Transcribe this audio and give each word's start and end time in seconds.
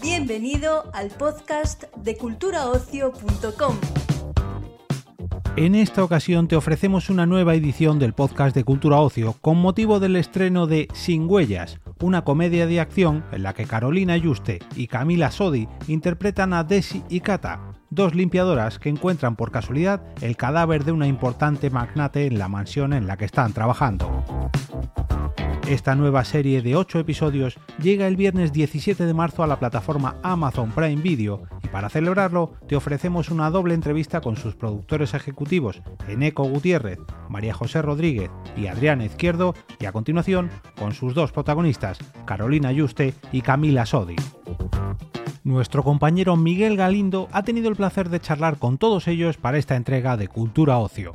Bienvenido 0.00 0.90
al 0.94 1.10
podcast 1.10 1.84
de 1.96 2.16
culturaocio.com. 2.16 3.76
En 5.56 5.74
esta 5.74 6.04
ocasión 6.04 6.48
te 6.48 6.56
ofrecemos 6.56 7.08
una 7.08 7.24
nueva 7.24 7.54
edición 7.54 7.98
del 7.98 8.12
podcast 8.12 8.54
de 8.54 8.64
Cultura 8.64 9.00
Ocio 9.00 9.34
con 9.40 9.56
motivo 9.56 10.00
del 10.00 10.16
estreno 10.16 10.66
de 10.66 10.86
Sin 10.92 11.30
Huellas, 11.30 11.80
una 12.02 12.24
comedia 12.24 12.66
de 12.66 12.78
acción 12.78 13.24
en 13.32 13.42
la 13.42 13.54
que 13.54 13.64
Carolina 13.64 14.18
Yuste 14.18 14.58
y 14.74 14.86
Camila 14.86 15.30
Sodi 15.30 15.66
interpretan 15.88 16.52
a 16.52 16.62
Desi 16.62 17.02
y 17.08 17.20
Kata, 17.20 17.72
dos 17.96 18.14
limpiadoras 18.14 18.78
que 18.78 18.90
encuentran 18.90 19.34
por 19.34 19.50
casualidad 19.50 20.02
el 20.20 20.36
cadáver 20.36 20.84
de 20.84 20.92
una 20.92 21.08
importante 21.08 21.70
magnate 21.70 22.26
en 22.26 22.38
la 22.38 22.46
mansión 22.46 22.92
en 22.92 23.06
la 23.06 23.16
que 23.16 23.24
están 23.24 23.54
trabajando. 23.54 24.22
Esta 25.66 25.96
nueva 25.96 26.24
serie 26.24 26.62
de 26.62 26.76
8 26.76 27.00
episodios 27.00 27.58
llega 27.82 28.06
el 28.06 28.16
viernes 28.16 28.52
17 28.52 29.04
de 29.04 29.14
marzo 29.14 29.42
a 29.42 29.48
la 29.48 29.58
plataforma 29.58 30.16
Amazon 30.22 30.70
Prime 30.70 31.02
Video 31.02 31.42
y 31.64 31.68
para 31.68 31.88
celebrarlo 31.88 32.52
te 32.68 32.76
ofrecemos 32.76 33.30
una 33.30 33.50
doble 33.50 33.74
entrevista 33.74 34.20
con 34.20 34.36
sus 34.36 34.54
productores 34.54 35.14
ejecutivos 35.14 35.82
Eneco 36.06 36.44
Gutiérrez, 36.44 37.00
María 37.30 37.54
José 37.54 37.82
Rodríguez 37.82 38.30
y 38.56 38.68
Adrián 38.68 39.00
Izquierdo 39.00 39.54
y 39.80 39.86
a 39.86 39.92
continuación 39.92 40.50
con 40.78 40.92
sus 40.92 41.14
dos 41.14 41.32
protagonistas, 41.32 41.98
Carolina 42.26 42.70
Yuste 42.70 43.14
y 43.32 43.40
Camila 43.40 43.86
Sodi. 43.86 44.16
Nuestro 45.46 45.84
compañero 45.84 46.34
Miguel 46.34 46.76
Galindo 46.76 47.28
ha 47.30 47.44
tenido 47.44 47.68
el 47.68 47.76
placer 47.76 48.08
de 48.08 48.18
charlar 48.18 48.58
con 48.58 48.78
todos 48.78 49.06
ellos 49.06 49.36
para 49.36 49.58
esta 49.58 49.76
entrega 49.76 50.16
de 50.16 50.26
Cultura 50.26 50.78
Ocio. 50.78 51.14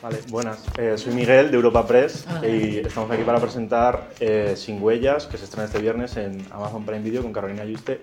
Vale, 0.00 0.18
buenas. 0.30 0.64
Eh, 0.78 0.96
soy 0.96 1.14
Miguel 1.14 1.50
de 1.50 1.56
Europa 1.56 1.84
Press 1.84 2.28
y 2.44 2.76
estamos 2.78 3.10
aquí 3.10 3.24
para 3.24 3.40
presentar 3.40 4.10
eh, 4.20 4.54
Sin 4.54 4.80
Huellas, 4.80 5.26
que 5.26 5.36
se 5.36 5.46
estrena 5.46 5.64
este 5.64 5.80
viernes 5.80 6.16
en 6.16 6.46
Amazon 6.52 6.86
Prime 6.86 7.02
Video 7.02 7.22
con 7.22 7.32
Carolina 7.32 7.64
Yuste 7.64 8.02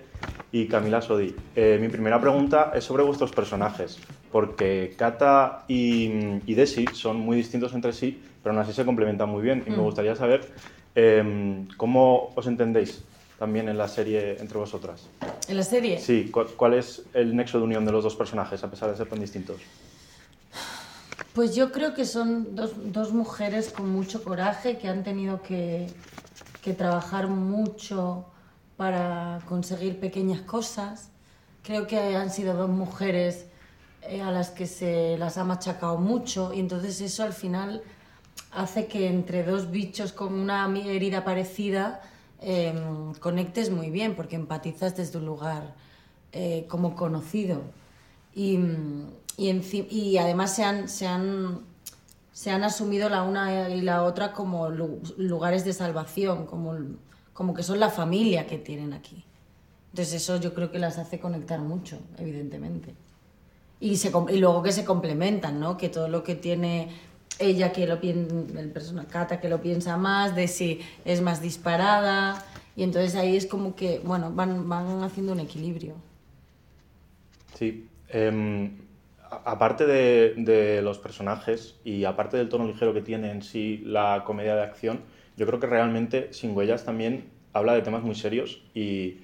y 0.52 0.66
Camila 0.66 1.00
Sodi. 1.00 1.34
Eh, 1.54 1.78
mi 1.80 1.88
primera 1.88 2.20
pregunta 2.20 2.72
es 2.74 2.84
sobre 2.84 3.04
vuestros 3.04 3.32
personajes, 3.32 3.98
porque 4.30 4.94
Kata 4.98 5.64
y, 5.66 6.10
y, 6.44 6.54
Desi 6.54 6.84
son 6.92 7.20
muy 7.20 7.38
distintos 7.38 7.72
entre 7.72 7.94
sí, 7.94 8.20
pero 8.42 8.54
aún 8.54 8.62
así 8.62 8.74
se 8.74 8.84
complementan 8.84 9.30
muy 9.30 9.40
bien. 9.40 9.64
Y 9.66 9.70
me 9.70 9.78
gustaría 9.78 10.14
saber 10.14 10.46
em, 10.94 11.66
cómo 11.78 12.34
os 12.34 12.46
entendéis 12.46 13.02
también 13.38 13.68
en 13.68 13.76
la 13.76 13.88
serie 13.88 14.38
entre 14.40 14.58
vosotras. 14.58 15.08
¿En 15.48 15.56
la 15.56 15.62
serie? 15.62 16.00
Sí, 16.00 16.30
¿cuál, 16.32 16.46
¿cuál 16.56 16.74
es 16.74 17.02
el 17.12 17.36
nexo 17.36 17.58
de 17.58 17.64
unión 17.64 17.84
de 17.84 17.92
los 17.92 18.02
dos 18.02 18.16
personajes, 18.16 18.62
a 18.64 18.70
pesar 18.70 18.90
de 18.90 18.96
ser 18.96 19.08
tan 19.08 19.20
distintos? 19.20 19.60
Pues 21.34 21.54
yo 21.54 21.70
creo 21.70 21.92
que 21.92 22.06
son 22.06 22.56
dos, 22.56 22.72
dos 22.92 23.12
mujeres 23.12 23.70
con 23.70 23.90
mucho 23.90 24.24
coraje 24.24 24.78
que 24.78 24.88
han 24.88 25.04
tenido 25.04 25.42
que, 25.42 25.86
que, 26.62 26.72
trabajar 26.72 27.28
mucho 27.28 28.24
para 28.78 29.40
conseguir 29.46 30.00
pequeñas 30.00 30.40
cosas. 30.40 31.10
Creo 31.62 31.86
que 31.86 31.98
han 32.16 32.30
sido 32.30 32.54
dos 32.54 32.70
mujeres 32.70 33.44
eh, 34.08 34.22
a 34.22 34.30
las 34.30 34.48
que 34.48 34.66
se 34.66 35.18
las 35.18 35.36
ha 35.36 35.44
machacado 35.44 35.98
mucho 35.98 36.54
y 36.54 36.60
entonces 36.60 37.02
eso 37.02 37.22
al 37.22 37.34
final 37.34 37.82
hace 38.52 38.86
que 38.86 39.06
entre 39.06 39.42
dos 39.42 39.70
bichos 39.70 40.12
con 40.12 40.32
una 40.32 40.66
herida 40.86 41.22
parecida 41.22 42.00
eh, 42.40 42.74
conectes 43.20 43.70
muy 43.70 43.90
bien 43.90 44.14
porque 44.14 44.36
empatizas 44.36 44.96
desde 44.96 45.18
un 45.18 45.26
lugar 45.26 45.74
eh, 46.32 46.66
como 46.68 46.94
conocido. 46.94 47.62
Y, 48.34 48.58
y, 49.38 50.18
además 50.18 50.54
se 50.54 50.64
han, 50.64 50.88
se, 50.88 51.06
han, 51.06 51.60
se 52.32 52.50
han 52.50 52.64
asumido 52.64 53.08
la 53.08 53.22
una 53.22 53.70
y 53.70 53.80
la 53.80 54.02
otra 54.02 54.32
como 54.32 54.68
lugares 54.68 55.64
de 55.64 55.72
salvación, 55.72 56.44
como, 56.44 56.76
como 57.32 57.54
que 57.54 57.62
son 57.62 57.80
la 57.80 57.88
familia 57.88 58.46
que 58.46 58.58
tienen 58.58 58.92
aquí. 58.92 59.24
Entonces 59.92 60.22
eso 60.22 60.36
yo 60.36 60.52
creo 60.52 60.70
que 60.70 60.78
las 60.78 60.98
hace 60.98 61.18
conectar 61.18 61.60
mucho, 61.60 61.98
evidentemente. 62.18 62.94
Y, 63.80 63.94
y 63.94 64.36
luego 64.36 64.62
que 64.62 64.72
se 64.72 64.84
complementan, 64.84 65.58
¿no? 65.58 65.78
Que 65.78 65.88
todo 65.88 66.08
lo 66.08 66.22
que 66.22 66.34
tiene 66.34 66.90
ella 67.38 67.72
que 67.72 67.86
lo 67.86 68.00
piensa, 68.00 68.34
el 68.58 68.70
persona 68.70 69.06
Cata 69.06 69.40
que 69.40 69.48
lo 69.48 69.60
piensa 69.60 69.96
más, 69.96 70.34
de 70.34 70.48
si 70.48 70.80
es 71.04 71.20
más 71.20 71.40
disparada. 71.40 72.44
Y 72.74 72.82
entonces 72.82 73.14
ahí 73.14 73.36
es 73.36 73.46
como 73.46 73.74
que, 73.74 74.00
bueno, 74.04 74.32
van, 74.32 74.68
van 74.68 75.02
haciendo 75.02 75.32
un 75.32 75.40
equilibrio. 75.40 75.94
Sí. 77.54 77.88
Eh, 78.08 78.70
aparte 79.44 79.86
de, 79.86 80.34
de, 80.36 80.82
los 80.82 80.98
personajes 80.98 81.76
y 81.84 82.04
aparte 82.04 82.36
del 82.36 82.48
tono 82.48 82.66
ligero 82.66 82.94
que 82.94 83.02
tiene 83.02 83.30
en 83.30 83.42
sí 83.42 83.82
la 83.84 84.22
comedia 84.24 84.54
de 84.54 84.62
acción, 84.62 85.00
yo 85.36 85.46
creo 85.46 85.58
que 85.58 85.66
realmente 85.66 86.32
Sin 86.32 86.56
Huellas 86.56 86.84
también 86.84 87.24
habla 87.52 87.74
de 87.74 87.82
temas 87.82 88.02
muy 88.02 88.14
serios 88.14 88.62
y 88.74 89.18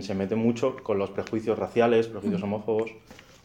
se 0.00 0.14
mete 0.14 0.36
mucho 0.36 0.76
con 0.76 0.98
los 0.98 1.10
prejuicios 1.10 1.58
raciales, 1.58 2.06
prejuicios 2.06 2.40
uh 2.40 2.44
-huh. 2.44 2.48
homófobos 2.48 2.90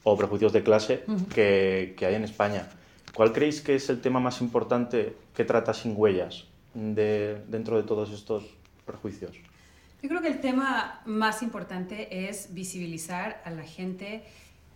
o 0.04 0.16
prejuicios 0.16 0.54
de 0.54 0.62
clase 0.62 1.04
uh 1.08 1.14
-huh. 1.14 1.28
que, 1.28 1.96
que, 1.98 2.06
hay 2.06 2.16
en 2.16 2.24
España. 2.24 2.70
¿Cuál 3.18 3.34
creéis 3.34 3.62
que 3.62 3.74
es 3.74 3.90
el 3.90 4.00
tema 4.00 4.20
más 4.20 4.42
importante 4.42 5.18
que 5.34 5.44
trata 5.44 5.74
Sin 5.74 5.96
Huellas 5.98 6.46
de, 6.76 7.42
dentro 7.48 7.76
de 7.76 7.82
todos 7.82 8.12
estos 8.12 8.44
prejuicios? 8.86 9.32
Yo 10.04 10.08
creo 10.08 10.22
que 10.22 10.28
el 10.28 10.40
tema 10.40 11.02
más 11.04 11.42
importante 11.42 12.30
es 12.30 12.54
visibilizar 12.54 13.42
a 13.44 13.50
la 13.50 13.64
gente 13.64 14.24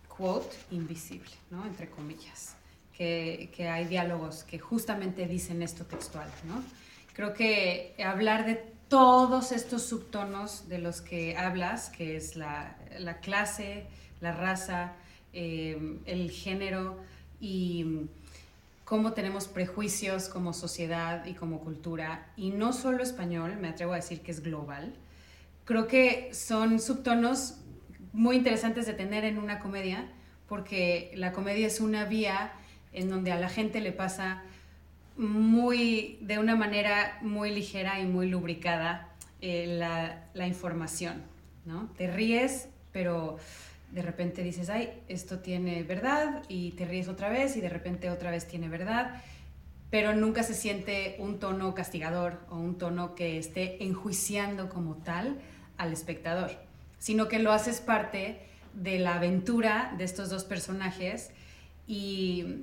quote, 0.08 0.56
invisible, 0.72 1.30
¿no? 1.52 1.64
entre 1.64 1.88
comillas, 1.88 2.56
que, 2.92 3.48
que, 3.54 3.68
hay 3.68 3.84
diálogos 3.84 4.42
que 4.42 4.58
justamente 4.58 5.28
dicen 5.28 5.62
esto 5.62 5.84
textual. 5.84 6.28
¿no? 6.48 6.64
Creo 7.12 7.34
que 7.34 7.94
hablar 8.04 8.44
de 8.44 8.56
todos 8.88 9.52
estos 9.52 9.82
subtonos 9.84 10.68
de 10.68 10.78
los 10.78 11.00
que 11.00 11.36
hablas, 11.36 11.90
que 11.90 12.16
es 12.16 12.34
la, 12.34 12.76
la 12.98 13.20
clase, 13.20 13.86
la 14.20 14.32
raza, 14.32 14.94
eh, 15.32 16.00
el 16.06 16.32
género 16.32 16.98
y 17.40 18.08
cómo 18.84 19.12
tenemos 19.12 19.48
prejuicios 19.48 20.28
como 20.28 20.52
sociedad 20.52 21.24
y 21.26 21.34
como 21.34 21.60
cultura, 21.60 22.32
y 22.36 22.50
no 22.50 22.72
solo 22.72 23.02
español, 23.02 23.56
me 23.60 23.68
atrevo 23.68 23.92
a 23.92 23.96
decir 23.96 24.20
que 24.20 24.30
es 24.30 24.42
global, 24.42 24.94
creo 25.64 25.86
que 25.86 26.30
son 26.34 26.80
subtonos 26.80 27.58
muy 28.12 28.36
interesantes 28.36 28.86
de 28.86 28.92
tener 28.92 29.24
en 29.24 29.38
una 29.38 29.58
comedia, 29.58 30.10
porque 30.48 31.12
la 31.14 31.32
comedia 31.32 31.66
es 31.66 31.80
una 31.80 32.04
vía 32.04 32.52
en 32.92 33.08
donde 33.08 33.32
a 33.32 33.38
la 33.38 33.48
gente 33.48 33.80
le 33.80 33.92
pasa 33.92 34.42
muy, 35.16 36.18
de 36.20 36.38
una 36.38 36.56
manera 36.56 37.18
muy 37.22 37.54
ligera 37.54 38.00
y 38.00 38.06
muy 38.06 38.28
lubricada 38.28 39.08
eh, 39.40 39.66
la, 39.66 40.24
la, 40.34 40.46
información, 40.46 41.22
¿no? 41.64 41.88
Te 41.96 42.10
ríes, 42.10 42.68
pero 42.92 43.38
de 43.92 44.02
repente 44.02 44.42
dices, 44.42 44.70
ay, 44.70 44.90
esto 45.08 45.38
tiene 45.38 45.82
verdad, 45.82 46.42
y 46.48 46.72
te 46.72 46.84
ríes 46.84 47.08
otra 47.08 47.28
vez, 47.28 47.56
y 47.56 47.60
de 47.60 47.68
repente 47.68 48.10
otra 48.10 48.30
vez 48.30 48.48
tiene 48.48 48.68
verdad, 48.68 49.22
pero 49.90 50.14
nunca 50.14 50.42
se 50.42 50.54
siente 50.54 51.16
un 51.18 51.38
tono 51.38 51.74
castigador 51.74 52.40
o 52.50 52.56
un 52.56 52.78
tono 52.78 53.14
que 53.14 53.38
esté 53.38 53.84
enjuiciando 53.84 54.68
como 54.68 54.96
tal 54.96 55.38
al 55.76 55.92
espectador 55.92 56.50
sino 57.02 57.26
que 57.26 57.40
lo 57.40 57.50
haces 57.50 57.80
parte 57.80 58.38
de 58.74 59.00
la 59.00 59.16
aventura 59.16 59.92
de 59.98 60.04
estos 60.04 60.30
dos 60.30 60.44
personajes 60.44 61.32
y 61.88 62.60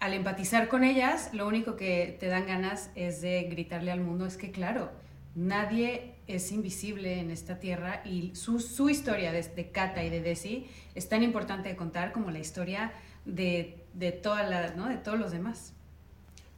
al 0.00 0.12
empatizar 0.12 0.68
con 0.68 0.84
ellas, 0.84 1.30
lo 1.32 1.48
único 1.48 1.76
que 1.76 2.14
te 2.20 2.26
dan 2.26 2.46
ganas 2.46 2.90
es 2.94 3.22
de 3.22 3.44
gritarle 3.44 3.90
al 3.90 4.02
mundo, 4.02 4.26
es 4.26 4.36
que 4.36 4.50
claro, 4.50 4.90
nadie 5.34 6.12
es 6.34 6.52
invisible 6.52 7.20
en 7.20 7.30
esta 7.30 7.58
tierra 7.58 8.02
y 8.04 8.34
su, 8.34 8.60
su 8.60 8.88
historia 8.88 9.32
de, 9.32 9.42
de, 9.42 9.70
Kata 9.70 10.04
y 10.04 10.10
de 10.10 10.20
Desi 10.22 10.66
es 10.94 11.08
tan 11.08 11.22
importante 11.22 11.68
de 11.68 11.76
contar 11.76 12.12
como 12.12 12.30
la 12.30 12.38
historia 12.38 12.92
de, 13.24 13.76
de, 13.94 14.12
toda 14.12 14.42
la, 14.44 14.74
¿no? 14.74 14.88
de 14.88 14.96
todos 14.96 15.18
los 15.18 15.32
demás. 15.32 15.72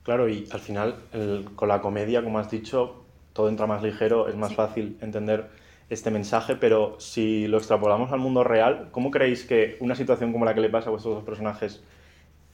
Claro, 0.02 0.28
y 0.28 0.48
al 0.50 0.60
final 0.60 0.96
el, 1.12 1.48
con 1.54 1.68
la 1.68 1.80
comedia, 1.80 2.22
como 2.22 2.38
has 2.38 2.50
dicho, 2.50 3.04
todo 3.32 3.48
entra 3.48 3.66
más 3.66 3.82
ligero, 3.82 4.28
es 4.28 4.36
más 4.36 4.50
sí. 4.50 4.56
fácil 4.56 4.98
entender 5.00 5.48
este 5.90 6.10
mensaje, 6.10 6.56
pero 6.56 6.98
si 6.98 7.46
lo 7.46 7.58
extrapolamos 7.58 8.12
al 8.12 8.18
mundo 8.18 8.44
real, 8.44 8.88
¿cómo 8.90 9.10
creéis 9.10 9.44
que 9.44 9.76
una 9.80 9.94
situación 9.94 10.32
como 10.32 10.44
la 10.44 10.54
que 10.54 10.60
le 10.60 10.70
pasa 10.70 10.88
a 10.88 10.90
vuestros 10.90 11.14
dos 11.14 11.24
personajes 11.24 11.82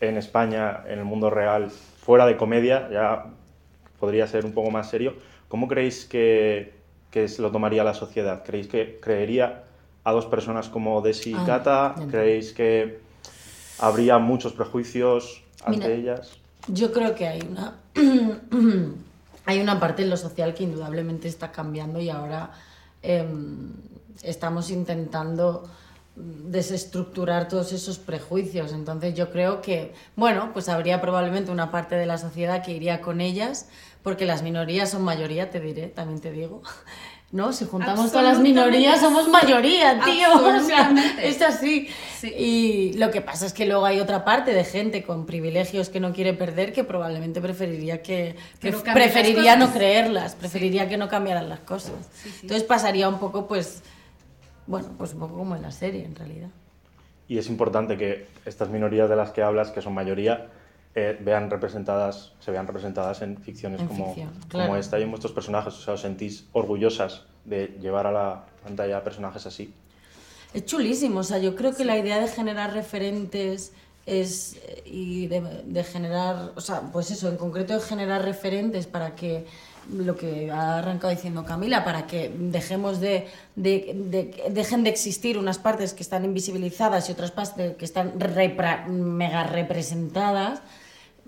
en 0.01 0.17
España, 0.17 0.83
en 0.87 0.99
el 0.99 1.05
mundo 1.05 1.31
real, 1.31 1.71
fuera 1.71 2.27
de 2.27 2.37
comedia, 2.37 2.89
ya 2.91 3.27
podría 3.99 4.27
ser 4.27 4.45
un 4.45 4.53
poco 4.53 4.71
más 4.71 4.91
serio, 4.91 5.15
¿cómo 5.49 5.69
creéis 5.69 6.05
que, 6.05 6.78
que 7.19 7.29
se 7.29 7.43
lo 7.43 7.51
tomaría 7.51 7.85
la 7.85 7.95
sociedad? 7.95 8.43
¿Creéis 8.45 8.69
que 8.69 9.01
creería 9.01 9.65
a 10.05 10.13
dos 10.13 10.27
personas 10.27 10.69
como 10.69 11.01
Desi 11.01 11.33
y 11.33 11.35
ah, 11.35 11.45
Kata? 11.45 11.95
¿Creéis 12.11 12.53
que 12.53 13.01
habría 13.79 14.19
muchos 14.19 14.53
prejuicios 14.53 15.43
ante 15.65 15.89
Mira, 15.89 15.93
ellas? 15.93 16.31
Yo 16.69 16.93
creo 16.93 17.15
que 17.15 17.27
hay 17.27 17.41
una, 17.43 17.75
hay 19.47 19.61
una 19.61 19.81
parte 19.81 20.03
en 20.03 20.11
lo 20.11 20.17
social 20.17 20.55
que 20.55 20.65
indudablemente 20.65 21.29
está 21.29 21.51
cambiando 21.51 22.01
y 22.01 22.11
ahora 22.11 22.51
eh, 23.03 23.27
estamos 24.23 24.71
intentando 24.71 25.69
desestructurar 26.19 27.49
todos 27.49 27.73
esos 27.73 27.99
prejuicios. 27.99 28.73
Entonces 28.73 29.15
yo 29.15 29.31
creo 29.31 29.63
que, 29.63 29.93
bueno, 30.17 30.51
pues 30.53 30.69
habría 30.69 31.01
probablemente 31.01 31.51
una 31.51 31.71
parte 31.71 31.95
de 31.95 32.07
la 32.07 32.19
sociedad 32.19 32.65
que 32.65 32.73
iría 32.73 33.01
con 33.01 33.21
ellas, 33.21 33.69
porque 34.03 34.27
las 34.27 34.43
minorías 34.43 34.91
son 34.91 35.03
mayoría, 35.03 35.51
te 35.51 35.61
diré, 35.61 35.89
también 35.89 36.21
te 36.21 36.33
digo. 36.33 36.63
¿no? 37.31 37.53
Si 37.53 37.67
juntamos 37.67 38.11
todas 38.11 38.25
las 38.25 38.39
minorías 38.39 39.01
somos 39.01 39.29
mayoría, 39.29 40.01
tío. 40.03 40.33
O 40.33 40.61
sea, 40.61 40.95
es 41.23 41.43
así. 41.43 41.89
Y 42.23 42.95
lo 42.95 43.11
que 43.11 43.21
pasa 43.21 43.47
es 43.47 43.53
que 43.53 43.67
luego 43.67 43.85
hay 43.85 44.01
otra 44.01 44.25
parte 44.25 44.55
de 44.55 44.65
gente 44.65 45.03
con 45.03 45.27
privilegios 45.27 45.91
que 45.91 46.01
no 46.01 46.13
quiere 46.13 46.33
perder 46.33 46.73
que 46.73 46.85
probablemente 46.85 47.41
preferiría 47.41 48.03
que, 48.03 48.37
preferiría 48.61 49.57
no 49.57 49.71
creerlas, 49.73 50.35
preferiría 50.35 50.89
que 50.89 50.97
no 50.97 51.09
cambiaran 51.09 51.49
las 51.49 51.61
cosas. 51.61 51.93
Entonces 52.41 52.65
pasaría 52.65 53.09
un 53.09 53.19
poco 53.19 53.47
pues 53.47 53.83
bueno, 54.69 54.89
pues 54.97 55.15
un 55.15 55.21
poco 55.21 55.37
como 55.37 55.57
en 55.57 55.63
la 55.63 55.73
serie 55.73 56.05
en 56.05 56.15
realidad. 56.15 56.51
Y 57.27 57.39
es 57.39 57.49
importante 57.49 57.97
que 57.97 58.27
estas 58.45 58.69
minorías 58.69 59.09
de 59.09 59.17
las 59.17 59.31
que 59.31 59.43
hablas, 59.43 59.71
que 59.71 59.83
son 59.83 59.95
mayoría, 59.95 60.49
eh, 60.95 61.19
vean 61.21 61.51
representadas, 61.51 62.33
se 62.41 62.51
vean 62.51 62.67
representadas 62.67 63.23
en 63.23 63.39
ficciones 63.39 63.83
como, 63.83 64.15
como 64.51 64.77
esta 64.77 64.99
y 64.99 65.03
en 65.03 65.11
vuestros 65.11 65.33
personajes. 65.33 65.75
O 65.75 65.81
sea, 65.81 65.95
os 65.95 66.01
sentís 66.01 66.47
orgullosas 66.53 67.23
de 67.45 67.79
llevar 67.81 68.07
a 68.07 68.13
la 68.13 68.45
pantalla 68.63 69.03
personajes 69.03 69.47
así. 69.47 69.73
Es 70.55 70.65
chulísimo, 70.65 71.21
o 71.21 71.25
sea, 71.25 71.39
yo 71.39 71.55
creo 71.55 71.75
que 71.75 71.85
la 71.85 71.99
idea 71.99 72.19
de 72.19 72.29
generar 72.29 72.73
referentes 72.73 73.73
es 74.07 74.57
eh, 74.67 74.83
y 74.87 75.27
de, 75.27 75.43
de, 75.67 75.85
generar, 75.85 76.53
o 76.57 76.61
sea, 76.61 76.81
pues 76.93 77.11
eso, 77.11 77.29
en 77.29 77.37
concreto 77.37 77.75
de 77.75 77.81
generar 77.81 78.23
referentes 78.23 78.87
para 78.87 79.15
que 79.15 79.45
lo 79.93 80.17
que 80.17 80.51
ha 80.51 80.79
arrancado 80.79 81.13
diciendo 81.13 81.45
Camila, 81.45 81.85
para 81.85 82.07
que 82.07 82.31
dejemos 82.37 83.01
de, 83.01 83.29
de, 83.57 84.45
dejen 84.51 84.85
de 84.85 84.91
existir 84.91 85.39
unas 85.39 85.59
partes 85.59 85.95
que 85.95 86.03
están 86.03 86.25
invisibilizadas 86.25 87.09
y 87.09 87.13
otras 87.13 87.31
partes 87.31 87.77
que 87.77 87.85
están 87.85 88.15
mega 88.89 89.45
representadas, 89.45 90.63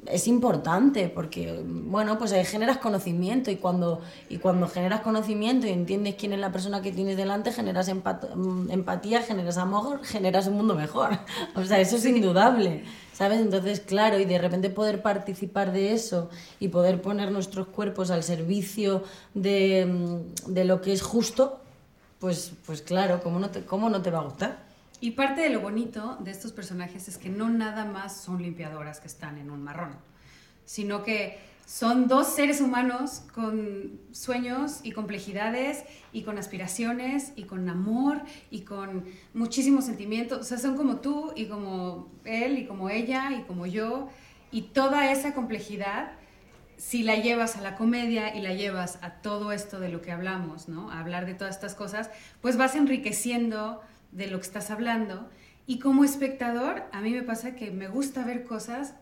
es 0.06 0.26
importante 0.28 1.08
porque, 1.08 1.62
bueno, 1.64 2.18
pues 2.18 2.32
generas 2.48 2.78
conocimiento 2.78 3.50
y 3.50 3.56
cuando, 3.56 4.00
y 4.28 4.38
cuando 4.38 4.68
generas 4.68 5.00
conocimiento 5.00 5.66
y 5.66 5.70
entiendes 5.70 6.14
quién 6.16 6.32
es 6.32 6.40
la 6.40 6.52
persona 6.52 6.80
que 6.82 6.92
tienes 6.92 7.16
delante, 7.16 7.52
generas 7.52 7.88
empatía, 7.88 9.22
generas 9.22 9.58
amor, 9.58 10.04
generas 10.04 10.46
un 10.46 10.56
mundo 10.56 10.74
mejor. 10.74 11.10
O 11.54 11.64
sea, 11.64 11.80
eso 11.80 11.96
es 11.96 12.06
indudable. 12.06 12.84
¿Sabes? 13.20 13.40
Entonces, 13.40 13.80
claro, 13.80 14.18
y 14.18 14.24
de 14.24 14.38
repente 14.38 14.70
poder 14.70 15.02
participar 15.02 15.72
de 15.72 15.92
eso 15.92 16.30
y 16.58 16.68
poder 16.68 17.02
poner 17.02 17.30
nuestros 17.30 17.66
cuerpos 17.66 18.10
al 18.10 18.22
servicio 18.22 19.04
de, 19.34 19.84
mm, 19.84 20.54
de 20.54 20.64
lo 20.64 20.80
que 20.80 20.94
es 20.94 21.02
justo, 21.02 21.60
pues, 22.18 22.52
pues 22.64 22.80
claro, 22.80 23.20
¿cómo 23.22 23.38
no, 23.38 23.50
te, 23.50 23.60
¿cómo 23.66 23.90
no 23.90 24.00
te 24.00 24.10
va 24.10 24.20
a 24.20 24.22
gustar? 24.22 24.64
Y 25.02 25.10
parte 25.10 25.42
de 25.42 25.50
lo 25.50 25.60
bonito 25.60 26.16
de 26.20 26.30
estos 26.30 26.52
personajes 26.52 27.08
es 27.08 27.18
que 27.18 27.28
no 27.28 27.50
nada 27.50 27.84
más 27.84 28.22
son 28.22 28.40
limpiadoras 28.40 29.00
que 29.00 29.08
están 29.08 29.36
en 29.36 29.50
un 29.50 29.62
marrón, 29.64 29.96
sino 30.64 31.02
que 31.02 31.38
son 31.70 32.08
dos 32.08 32.26
seres 32.26 32.60
humanos 32.60 33.22
con 33.32 34.00
sueños 34.10 34.80
y 34.82 34.90
complejidades 34.90 35.84
y 36.12 36.22
con 36.22 36.36
aspiraciones 36.36 37.32
y 37.36 37.44
con 37.44 37.68
amor 37.68 38.22
y 38.50 38.62
con 38.62 39.04
muchísimos 39.34 39.84
sentimientos. 39.84 40.40
O 40.40 40.42
sea, 40.42 40.58
son 40.58 40.76
como 40.76 40.96
tú 40.96 41.32
y 41.36 41.46
como 41.46 42.10
él 42.24 42.58
y 42.58 42.66
como 42.66 42.90
ella 42.90 43.30
y 43.30 43.42
como 43.42 43.66
yo. 43.66 44.08
Y 44.50 44.62
toda 44.62 45.12
esa 45.12 45.32
complejidad, 45.32 46.10
si 46.76 47.04
la 47.04 47.14
llevas 47.14 47.54
a 47.56 47.60
la 47.60 47.76
comedia 47.76 48.34
y 48.34 48.42
la 48.42 48.52
llevas 48.52 48.98
a 49.00 49.22
todo 49.22 49.52
esto 49.52 49.78
de 49.78 49.90
lo 49.90 50.02
que 50.02 50.10
hablamos, 50.10 50.68
¿no? 50.68 50.90
A 50.90 50.98
hablar 50.98 51.24
de 51.24 51.34
todas 51.34 51.54
estas 51.54 51.76
cosas, 51.76 52.10
pues 52.40 52.56
vas 52.56 52.74
enriqueciendo 52.74 53.80
de 54.10 54.26
lo 54.26 54.38
que 54.38 54.46
estás 54.46 54.72
hablando. 54.72 55.30
Y 55.68 55.78
como 55.78 56.02
espectador, 56.02 56.82
a 56.90 57.00
mí 57.00 57.12
me 57.12 57.22
pasa 57.22 57.54
que 57.54 57.70
me 57.70 57.86
gusta 57.86 58.24
ver 58.24 58.42
cosas 58.42 58.94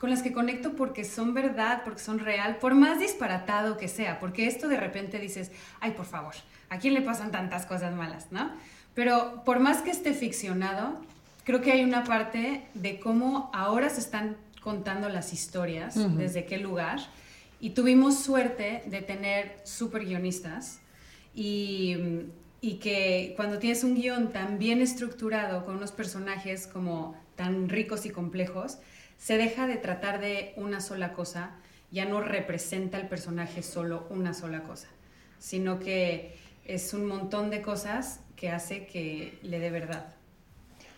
con 0.00 0.08
las 0.08 0.22
que 0.22 0.32
conecto 0.32 0.72
porque 0.72 1.04
son 1.04 1.34
verdad, 1.34 1.82
porque 1.84 2.00
son 2.00 2.18
real, 2.20 2.56
por 2.56 2.74
más 2.74 2.98
disparatado 2.98 3.76
que 3.76 3.86
sea, 3.86 4.18
porque 4.18 4.46
esto 4.46 4.66
de 4.66 4.78
repente 4.78 5.18
dices, 5.18 5.52
ay, 5.78 5.90
por 5.90 6.06
favor, 6.06 6.34
¿a 6.70 6.78
quién 6.78 6.94
le 6.94 7.02
pasan 7.02 7.30
tantas 7.30 7.66
cosas 7.66 7.94
malas, 7.94 8.32
no? 8.32 8.50
Pero 8.94 9.42
por 9.44 9.60
más 9.60 9.82
que 9.82 9.90
esté 9.90 10.14
ficcionado, 10.14 10.98
creo 11.44 11.60
que 11.60 11.70
hay 11.70 11.84
una 11.84 12.04
parte 12.04 12.64
de 12.72 12.98
cómo 12.98 13.50
ahora 13.52 13.90
se 13.90 14.00
están 14.00 14.38
contando 14.62 15.10
las 15.10 15.34
historias, 15.34 15.94
desde 16.16 16.46
qué 16.46 16.56
lugar, 16.56 17.00
y 17.60 17.70
tuvimos 17.70 18.18
suerte 18.18 18.82
de 18.86 19.02
tener 19.02 19.60
super 19.64 20.06
guionistas 20.06 20.80
y, 21.34 21.96
y 22.62 22.74
que 22.74 23.34
cuando 23.36 23.58
tienes 23.58 23.84
un 23.84 23.94
guion 23.94 24.32
tan 24.32 24.58
bien 24.58 24.80
estructurado, 24.80 25.66
con 25.66 25.76
unos 25.76 25.92
personajes 25.92 26.66
como 26.66 27.14
tan 27.36 27.68
ricos 27.68 28.06
y 28.06 28.10
complejos, 28.10 28.78
se 29.20 29.36
deja 29.36 29.66
de 29.66 29.76
tratar 29.76 30.18
de 30.18 30.54
una 30.56 30.80
sola 30.80 31.12
cosa, 31.12 31.50
ya 31.90 32.06
no 32.06 32.22
representa 32.22 32.98
el 32.98 33.06
personaje 33.06 33.62
solo 33.62 34.06
una 34.08 34.32
sola 34.32 34.62
cosa, 34.62 34.88
sino 35.38 35.78
que 35.78 36.36
es 36.64 36.94
un 36.94 37.06
montón 37.06 37.50
de 37.50 37.60
cosas 37.60 38.24
que 38.34 38.50
hace 38.50 38.86
que 38.86 39.38
le 39.42 39.58
dé 39.58 39.70
verdad. 39.70 40.14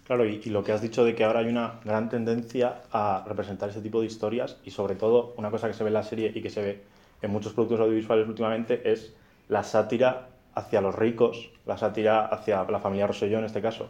Claro, 0.04 0.24
y, 0.24 0.40
lo 0.44 0.62
que 0.62 0.70
has 0.70 0.80
dicho 0.80 1.04
de 1.04 1.16
que 1.16 1.24
ahora 1.24 1.40
hay 1.40 1.48
una 1.48 1.80
gran 1.84 2.08
tendencia 2.08 2.82
a 2.92 3.24
representar 3.26 3.70
ese 3.70 3.80
tipo 3.80 4.00
de 4.00 4.06
historias 4.06 4.56
y 4.64 4.70
sobre 4.70 4.94
todo 4.94 5.34
una 5.36 5.50
cosa 5.50 5.66
que 5.66 5.74
se 5.74 5.82
ve 5.82 5.88
en 5.88 5.94
la 5.94 6.04
serie 6.04 6.30
y 6.32 6.42
que 6.42 6.50
se 6.50 6.62
ve 6.62 6.82
en 7.22 7.30
muchos 7.30 7.54
productos 7.54 7.80
audiovisuales 7.80 8.28
últimamente 8.28 8.92
es 8.92 9.14
la 9.48 9.64
sátira 9.64 10.28
hacia 10.54 10.80
los 10.80 10.94
ricos, 10.94 11.50
la 11.66 11.76
sátira 11.76 12.26
hacia 12.26 12.62
la 12.64 12.78
familia 12.78 13.08
Rosselló 13.08 13.38
en 13.38 13.46
este 13.46 13.62
caso, 13.62 13.88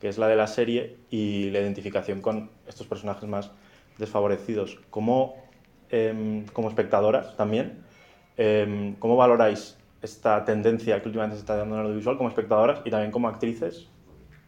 que 0.00 0.08
es 0.08 0.18
la 0.18 0.28
de 0.28 0.36
la 0.36 0.46
serie 0.46 0.98
y 1.10 1.50
la 1.50 1.60
identificación 1.60 2.20
con 2.20 2.50
estos 2.66 2.86
personajes 2.86 3.28
más 3.28 3.50
desfavorecidos. 4.00 4.78
¿Cómo, 4.90 5.36
em, 5.90 6.46
como 6.46 6.68
espectadoras 6.68 7.36
también, 7.36 7.84
em, 8.36 8.94
cómo 8.96 9.16
valoráis 9.16 9.76
esta 10.02 10.44
tendencia 10.44 11.00
que 11.00 11.08
últimamente 11.08 11.36
se 11.36 11.40
está 11.40 11.56
dando 11.56 11.74
en 11.74 11.80
el 11.82 11.86
audiovisual 11.86 12.16
como 12.16 12.28
espectadoras 12.28 12.80
y 12.84 12.90
también 12.90 13.12
como 13.12 13.28
actrices 13.28 13.86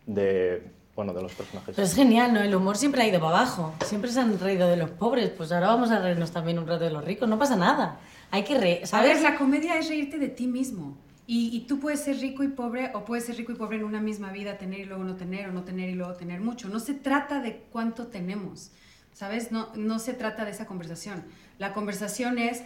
de, 0.06 0.62
bueno, 0.94 1.12
de 1.12 1.22
los 1.22 1.32
personajes? 1.32 1.78
es 1.78 1.94
genial, 1.94 2.34
¿no? 2.34 2.40
El 2.40 2.54
humor 2.54 2.76
siempre 2.76 3.02
ha 3.02 3.06
ido 3.06 3.20
para 3.20 3.38
abajo. 3.38 3.74
Siempre 3.84 4.10
se 4.10 4.20
han 4.20 4.38
reído 4.38 4.68
de 4.68 4.76
los 4.76 4.90
pobres. 4.90 5.30
Pues 5.30 5.52
ahora 5.52 5.68
vamos 5.68 5.90
a 5.90 6.00
reírnos 6.00 6.30
también 6.30 6.58
un 6.58 6.66
rato 6.66 6.84
de 6.84 6.90
los 6.90 7.04
ricos. 7.04 7.28
No 7.28 7.38
pasa 7.38 7.56
nada. 7.56 8.00
Hay 8.30 8.44
que 8.44 8.58
reír. 8.58 8.86
¿Sabes? 8.86 9.22
la 9.22 9.36
comedia 9.36 9.78
es 9.78 9.88
reírte 9.88 10.18
de 10.18 10.28
ti 10.28 10.46
mismo. 10.46 10.96
Y, 11.26 11.56
y, 11.56 11.60
tú 11.60 11.78
puedes 11.78 12.00
ser 12.00 12.18
rico 12.18 12.42
y 12.42 12.48
pobre 12.48 12.90
o 12.94 13.04
puedes 13.04 13.24
ser 13.24 13.36
rico 13.36 13.52
y 13.52 13.54
pobre 13.54 13.76
en 13.76 13.84
una 13.84 14.00
misma 14.00 14.32
vida, 14.32 14.58
tener 14.58 14.80
y 14.80 14.84
luego 14.84 15.04
no 15.04 15.14
tener, 15.14 15.48
o 15.48 15.52
no 15.52 15.62
tener 15.62 15.88
y 15.88 15.94
luego 15.94 16.14
tener 16.14 16.40
mucho. 16.40 16.68
No 16.68 16.80
se 16.80 16.94
trata 16.94 17.40
de 17.40 17.62
cuánto 17.70 18.08
tenemos. 18.08 18.72
¿Sabes? 19.12 19.52
No, 19.52 19.74
no 19.74 19.98
se 19.98 20.14
trata 20.14 20.44
de 20.44 20.50
esa 20.50 20.66
conversación. 20.66 21.24
La 21.58 21.72
conversación 21.72 22.38
es 22.38 22.62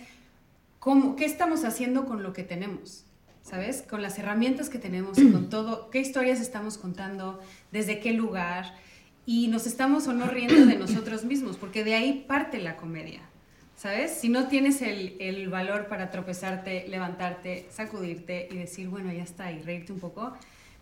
cómo, 0.78 1.16
qué 1.16 1.24
estamos 1.24 1.64
haciendo 1.64 2.06
con 2.06 2.22
lo 2.22 2.32
que 2.32 2.42
tenemos, 2.42 3.04
¿sabes? 3.42 3.82
Con 3.82 4.02
las 4.02 4.18
herramientas 4.18 4.68
que 4.68 4.78
tenemos 4.78 5.16
con 5.16 5.48
todo, 5.50 5.90
qué 5.90 6.00
historias 6.00 6.40
estamos 6.40 6.78
contando, 6.78 7.40
desde 7.72 8.00
qué 8.00 8.12
lugar, 8.12 8.74
y 9.26 9.48
nos 9.48 9.66
estamos 9.66 10.06
o 10.06 10.12
no 10.12 10.26
riendo 10.26 10.66
de 10.66 10.78
nosotros 10.78 11.24
mismos, 11.24 11.56
porque 11.56 11.82
de 11.82 11.94
ahí 11.94 12.24
parte 12.28 12.58
la 12.58 12.76
comedia. 12.76 13.20
¿Sabes? 13.76 14.12
Si 14.12 14.30
no 14.30 14.46
tienes 14.46 14.80
el, 14.80 15.16
el 15.20 15.50
valor 15.50 15.88
para 15.88 16.10
tropezarte, 16.10 16.88
levantarte, 16.88 17.66
sacudirte 17.70 18.48
y 18.50 18.56
decir, 18.56 18.88
bueno, 18.88 19.12
ya 19.12 19.22
está, 19.22 19.52
y 19.52 19.60
reírte 19.60 19.92
un 19.92 20.00
poco, 20.00 20.32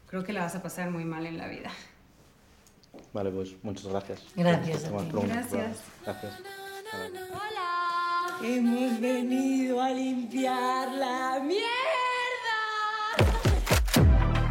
creo 0.07 0.23
que 0.23 0.33
la 0.33 0.43
vas 0.43 0.55
a 0.55 0.63
pasar 0.63 0.93
muy 0.93 1.05
mal 1.05 1.27
en 1.27 1.37
la 1.37 1.49
vida. 1.49 1.73
Vale, 3.13 3.31
pues 3.31 3.55
muchas 3.63 3.87
gracias. 3.87 4.21
Gracias. 4.35 4.91
Gracias. 4.91 5.83
Gracias. 6.05 6.33
Hola. 7.31 8.39
Hemos 8.43 9.01
venido 9.01 9.81
a 9.81 9.91
limpiar 9.91 10.93
la 10.93 11.41
mierda. 11.41 11.65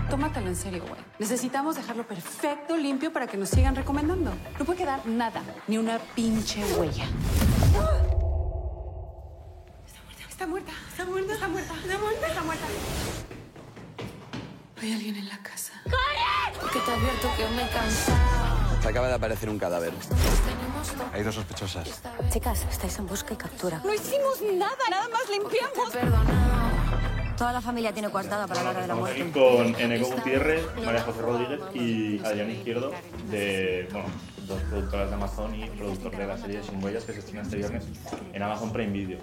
Tómatelo 0.09 0.47
en 0.47 0.55
serio, 0.55 0.83
güey. 0.87 1.01
Necesitamos 1.19 1.75
dejarlo 1.75 2.07
perfecto, 2.07 2.77
limpio, 2.77 3.11
para 3.11 3.27
que 3.27 3.35
nos 3.35 3.49
sigan 3.49 3.75
recomendando. 3.75 4.31
No 4.57 4.65
puede 4.65 4.79
quedar 4.79 5.05
nada, 5.05 5.41
ni 5.67 5.77
una 5.77 5.99
pinche 6.15 6.63
huella. 6.75 7.05
Está 10.29 10.47
muerta, 10.47 10.71
está 10.89 11.05
muerta, 11.05 11.33
está 11.33 11.47
muerta, 11.47 11.73
está 11.73 11.97
muerta, 11.97 12.27
está 12.27 12.43
muerta. 12.43 12.65
Hay 14.83 14.91
alguien 14.91 15.15
en 15.15 15.29
la 15.29 15.37
casa. 15.37 15.71
¡Corre! 15.85 16.59
Porque 16.59 16.79
te 16.79 16.91
advierto 16.91 17.29
que 17.37 17.47
me 17.55 17.63
he 17.63 17.69
cansado. 17.69 18.81
Se 18.81 18.89
acaba 18.89 19.07
de 19.07 19.13
aparecer 19.13 19.49
un 19.49 19.57
cadáver. 19.57 19.93
Hay 21.13 21.23
dos 21.23 21.35
sospechosas. 21.35 22.01
Chicas, 22.29 22.67
estáis 22.69 22.99
en 22.99 23.07
busca 23.07 23.33
y 23.33 23.37
captura. 23.37 23.81
No 23.85 23.93
hicimos 23.93 24.41
nada, 24.41 24.75
nada 24.89 25.07
más 25.07 25.21
limpiamos. 25.29 25.89
Perdona. 25.89 27.33
Toda 27.37 27.53
la 27.53 27.61
familia 27.61 27.93
tiene 27.93 28.09
coartada 28.09 28.45
para 28.45 28.61
la 28.61 28.69
hora 28.71 28.81
de 28.81 28.87
la 28.87 28.95
muerte. 28.95 29.31
Con 29.31 29.73
Eneco 29.79 30.07
Gutiérrez, 30.07 30.65
María 30.83 31.01
José 31.01 31.21
Rodríguez 31.21 31.61
y 31.73 32.19
Adrián 32.19 32.51
Izquierdo, 32.51 32.91
de, 33.31 33.87
bueno, 33.89 34.09
dos 34.47 34.61
productoras 34.63 35.09
de 35.09 35.15
Amazon 35.15 35.55
y 35.55 35.65
productor 35.69 36.15
de 36.15 36.27
la 36.27 36.37
serie 36.37 36.61
Sin 36.63 36.83
Huellas 36.83 37.03
que 37.03 37.13
se 37.13 37.19
estrena 37.19 37.41
este 37.41 37.57
viernes 37.57 37.83
en 38.33 38.41
Amazon 38.41 38.71
Prime 38.71 38.91
Video. 38.91 39.19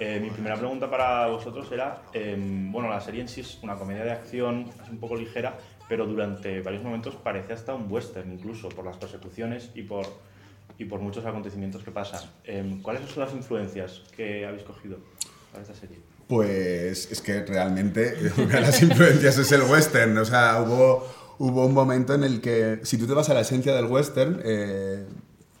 Eh, 0.00 0.18
mi 0.20 0.30
primera 0.30 0.56
pregunta 0.56 0.90
para 0.90 1.26
vosotros 1.26 1.70
era, 1.72 2.02
em, 2.12 2.70
bueno, 2.72 2.88
la 2.88 3.00
serie 3.00 3.20
en 3.20 3.28
sí 3.28 3.40
es 3.40 3.58
una 3.62 3.76
comedia 3.76 4.04
de 4.04 4.12
acción, 4.12 4.70
es 4.82 4.88
un 4.88 4.98
poco 4.98 5.16
ligera, 5.16 5.58
pero 5.88 6.06
durante 6.06 6.60
varios 6.60 6.82
momentos 6.82 7.14
parece 7.16 7.52
hasta 7.52 7.74
un 7.74 7.90
western 7.90 8.32
incluso, 8.32 8.68
por 8.68 8.84
las 8.84 8.96
persecuciones 8.96 9.70
y 9.74 9.82
por, 9.82 10.06
y 10.78 10.84
por 10.84 11.00
muchos 11.00 11.24
acontecimientos 11.26 11.82
que 11.82 11.90
pasan. 11.90 12.22
Em, 12.44 12.80
¿Cuáles 12.82 13.08
son 13.10 13.24
las 13.24 13.34
influencias 13.34 14.02
que 14.16 14.46
habéis 14.46 14.64
cogido 14.64 14.98
para 15.50 15.62
esta 15.62 15.74
serie? 15.74 15.98
Pues 16.28 17.12
es 17.12 17.20
que 17.20 17.44
realmente 17.44 18.14
una 18.38 18.54
de 18.54 18.60
las 18.62 18.82
influencias 18.82 19.36
es 19.36 19.52
el 19.52 19.62
western. 19.62 20.16
O 20.16 20.24
sea, 20.24 20.62
hubo, 20.62 21.06
hubo 21.42 21.66
un 21.66 21.74
momento 21.74 22.14
en 22.14 22.22
el 22.22 22.40
que, 22.40 22.78
si 22.84 22.96
tú 22.96 23.06
te 23.06 23.14
vas 23.14 23.28
a 23.28 23.34
la 23.34 23.40
esencia 23.40 23.74
del 23.74 23.86
western, 23.86 24.40
eh, 24.44 25.04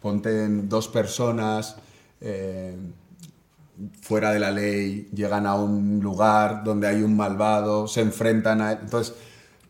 ponte 0.00 0.44
en 0.44 0.68
dos 0.68 0.86
personas 0.86 1.74
eh, 2.20 2.76
fuera 4.00 4.30
de 4.30 4.38
la 4.38 4.52
ley, 4.52 5.08
llegan 5.12 5.44
a 5.44 5.56
un 5.56 5.98
lugar 6.00 6.62
donde 6.62 6.86
hay 6.86 7.02
un 7.02 7.16
malvado, 7.16 7.88
se 7.88 8.00
enfrentan 8.00 8.62
a... 8.62 8.72
Entonces, 8.72 9.16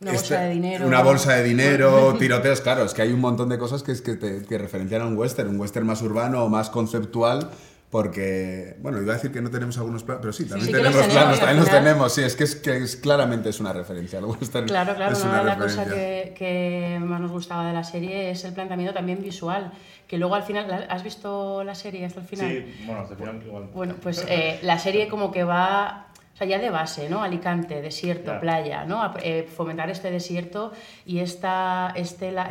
Una 0.01 0.11
bolsa 0.11 0.41
de 0.41 0.49
dinero. 0.51 0.87
Una 0.87 1.01
bolsa 1.01 1.33
de 1.33 1.43
dinero, 1.43 2.15
tiroteos, 2.19 2.61
claro, 2.61 2.83
es 2.83 2.93
que 2.93 3.01
hay 3.01 3.11
un 3.11 3.19
montón 3.19 3.49
de 3.49 3.57
cosas 3.57 3.81
que, 3.81 3.91
es 3.91 4.03
que, 4.03 4.13
te, 4.13 4.43
que 4.43 4.59
referencian 4.59 5.01
a 5.01 5.07
un 5.07 5.17
western, 5.17 5.49
un 5.49 5.59
western 5.59 5.87
más 5.87 6.03
urbano 6.03 6.43
o 6.43 6.49
más 6.49 6.69
conceptual, 6.69 7.49
porque, 7.93 8.75
bueno, 8.79 8.99
iba 8.99 9.13
a 9.13 9.17
decir 9.17 9.31
que 9.31 9.39
no 9.39 9.51
tenemos 9.51 9.77
algunos 9.77 10.03
planos, 10.03 10.19
pero 10.21 10.33
sí, 10.33 10.45
también 10.45 10.65
sí 10.65 10.71
tenemos 10.71 10.95
los 10.95 11.01
tenemos, 11.07 11.21
planos, 11.21 11.39
también 11.39 11.59
los 11.59 11.69
tenemos, 11.69 12.13
sí, 12.15 12.21
es 12.23 12.35
que, 12.35 12.43
es 12.43 12.55
que 12.55 12.77
es, 12.77 12.95
claramente 12.95 13.49
es 13.49 13.59
una 13.59 13.71
referencia 13.71 14.17
al 14.17 14.25
western. 14.25 14.65
Claro, 14.65 14.95
claro, 14.95 15.13
es 15.13 15.23
una 15.23 15.37
de 15.37 15.43
las 15.43 15.57
cosas 15.57 15.87
que, 15.93 16.33
que 16.35 16.97
más 16.99 17.21
nos 17.21 17.29
gustaba 17.29 17.67
de 17.67 17.73
la 17.73 17.83
serie 17.83 18.31
es 18.31 18.43
el 18.45 18.53
planteamiento 18.53 18.95
también 18.95 19.21
visual, 19.21 19.71
que 20.07 20.17
luego 20.17 20.33
al 20.33 20.41
final, 20.41 20.67
¿la- 20.67 20.87
¿has 20.89 21.03
visto 21.03 21.63
la 21.63 21.75
serie 21.75 22.03
hasta 22.03 22.21
el 22.21 22.25
final? 22.25 22.49
Sí, 22.49 22.83
bueno, 22.87 23.01
hasta 23.01 23.13
el 23.13 23.19
final 23.19 23.43
igual. 23.45 23.69
Bueno, 23.71 23.95
pues 24.01 24.25
eh, 24.27 24.57
la 24.63 24.79
serie 24.79 25.07
como 25.07 25.31
que 25.31 25.43
va, 25.43 26.07
o 26.33 26.37
sea, 26.37 26.47
ya 26.47 26.57
de 26.57 26.71
base, 26.71 27.09
¿no? 27.11 27.21
Alicante, 27.21 27.79
desierto, 27.79 28.31
Ya. 28.31 28.39
playa, 28.39 28.85
¿no? 28.85 29.03
A- 29.03 29.13
eh, 29.21 29.47
fomentar 29.55 29.91
este 29.91 30.09
desierto 30.09 30.71
y 31.05 31.19
esta, 31.19 31.93
este, 31.95 32.31
la- 32.31 32.49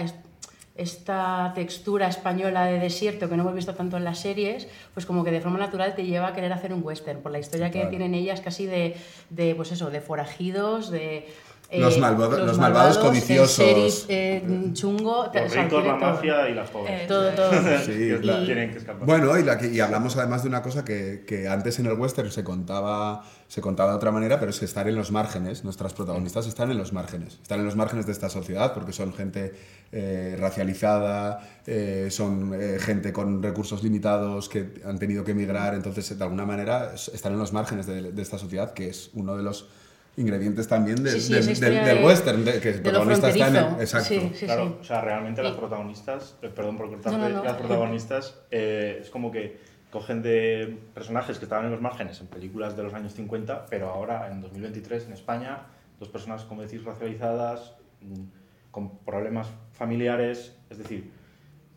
esta 0.75 1.53
textura 1.55 2.09
española 2.09 2.65
de 2.65 2.79
desierto 2.79 3.29
que 3.29 3.37
no 3.37 3.43
hemos 3.43 3.55
visto 3.55 3.75
tanto 3.75 3.97
en 3.97 4.05
las 4.05 4.21
series, 4.21 4.69
pues 4.95 5.05
como 5.05 5.23
que 5.25 5.31
de 5.31 5.41
forma 5.41 5.59
natural 5.59 5.95
te 5.95 6.05
lleva 6.05 6.29
a 6.29 6.33
querer 6.33 6.53
hacer 6.53 6.73
un 6.73 6.83
western, 6.83 7.21
por 7.21 7.33
la 7.33 7.39
historia 7.39 7.71
que 7.71 7.87
tienen 7.87 8.15
ellas 8.15 8.41
casi 8.41 8.67
de, 8.67 8.97
de 9.31 9.55
pues 9.55 9.73
eso, 9.73 9.91
de 9.91 10.01
forajidos, 10.01 10.91
de... 10.91 11.29
eh, 11.73 11.81
Los 11.81 11.99
malvado- 11.99 12.39
los 12.45 12.59
malvados 12.59 12.97
el 12.99 13.03
codiciosos. 13.03 13.57
sheriff, 13.67 14.05
eh, 14.09 14.71
chungo, 14.75 15.31
Los 15.33 15.55
ricos, 15.57 15.85
la 15.87 15.97
mafia 15.97 16.49
y 16.51 16.55
las 16.55 16.69
pobres. 16.71 17.03
Eh, 17.03 17.05
Todo, 17.09 17.31
todo. 17.31 17.51
Sí, 17.85 18.11
la- 18.23 18.45
tienen 18.45 18.71
que 18.71 18.79
escapar. 18.79 19.07
Bueno, 19.07 19.39
y, 19.39 19.43
la 19.43 19.57
que- 19.59 19.69
y 19.69 19.81
hablamos 19.81 20.17
además 20.17 20.43
de 20.43 20.49
una 20.51 20.63
cosa 20.63 20.85
que, 20.85 21.25
que 21.27 21.49
antes 21.49 21.79
en 21.79 21.87
el 21.87 21.95
western 21.99 22.31
se 22.31 22.45
contaba, 22.45 23.25
se 23.49 23.61
contaba 23.63 23.91
de 23.91 23.97
otra 23.97 24.11
manera, 24.13 24.39
pero 24.39 24.51
es 24.51 24.59
que 24.59 24.67
estar 24.67 24.87
en 24.87 24.95
los 24.97 25.11
márgenes, 25.13 25.65
nuestras 25.65 25.95
protagonistas 25.95 26.47
están 26.47 26.71
en 26.71 26.79
los 26.79 26.93
márgenes, 26.93 27.39
están 27.43 27.61
en 27.61 27.65
los 27.67 27.77
márgenes 27.77 28.05
de 28.07 28.13
esta 28.13 28.29
sociedad 28.29 28.75
porque 28.75 28.93
son 28.93 29.13
gente 29.15 29.55
eh, 29.93 30.37
racializada, 30.39 31.41
eh, 31.67 32.09
son 32.11 32.53
eh, 32.55 32.79
gente 32.81 33.13
con 33.13 33.43
recursos 33.43 33.83
limitados 33.83 34.49
que 34.49 34.75
han 34.85 34.99
tenido 34.99 35.23
que 35.25 35.33
emigrar, 35.33 35.75
entonces 35.75 36.17
de 36.17 36.23
alguna 36.25 36.47
manera 36.47 36.93
es- 36.95 37.09
están 37.09 37.33
en 37.33 37.39
los 37.39 37.53
márgenes 37.53 37.87
de, 37.87 38.13
de 38.13 38.23
esta 38.23 38.39
sociedad, 38.39 38.73
que 38.73 38.89
es 38.89 39.11
uno 39.15 39.37
de 39.37 39.43
los 39.43 39.69
ingredientes 40.17 40.69
también 40.69 41.03
de- 41.03 41.11
Sí, 41.13 41.21
sí, 41.21 41.33
del- 41.35 41.49
esa 41.49 41.71
del, 41.71 41.85
de- 41.99 42.05
western, 42.05 42.45
de, 42.45 42.61
que 42.61 42.69
el 42.71 42.77
de 42.77 42.83
protagonista 42.83 43.29
está 43.31 43.49
en 43.49 43.57
el-. 43.57 43.81
Exacto. 43.81 44.09
Sí, 44.09 44.33
sí, 44.35 44.45
claro, 44.47 44.67
sí. 44.69 44.77
o 44.81 44.85
sea, 44.85 45.01
realmente 45.01 45.43
las 45.43 45.57
protagonistas, 45.57 46.37
eh, 46.43 46.51
perdón 46.55 46.77
por 46.77 46.89
cortarte, 46.91 47.19
No, 47.19 47.29
no, 47.29 47.37
no. 47.39 47.45
las 47.45 47.57
protagonistas 47.57 48.39
eh, 48.51 48.99
es 49.01 49.11
como 49.11 49.31
que 49.33 49.59
cogen 49.91 50.23
de 50.23 50.79
personajes 50.95 51.39
que 51.39 51.45
estaban 51.45 51.67
en 51.67 51.73
los 51.73 51.81
márgenes 51.81 52.21
en 52.21 52.27
películas 52.27 52.77
de 52.77 52.83
los 52.83 52.95
años 52.95 53.13
50, 53.15 53.67
pero 53.67 53.91
ahora 53.91 54.31
en 54.31 54.41
2023 54.41 55.07
en 55.07 55.13
España, 55.13 55.67
dos 55.99 56.09
personas, 56.09 56.45
como 56.45 56.63
decís, 56.63 56.83
racializadas, 56.85 57.75
mm, 58.01 58.71
con 58.71 58.99
problemas 59.01 59.49
familiares, 59.73 60.57
es 60.71 60.79
decir, 60.79 61.11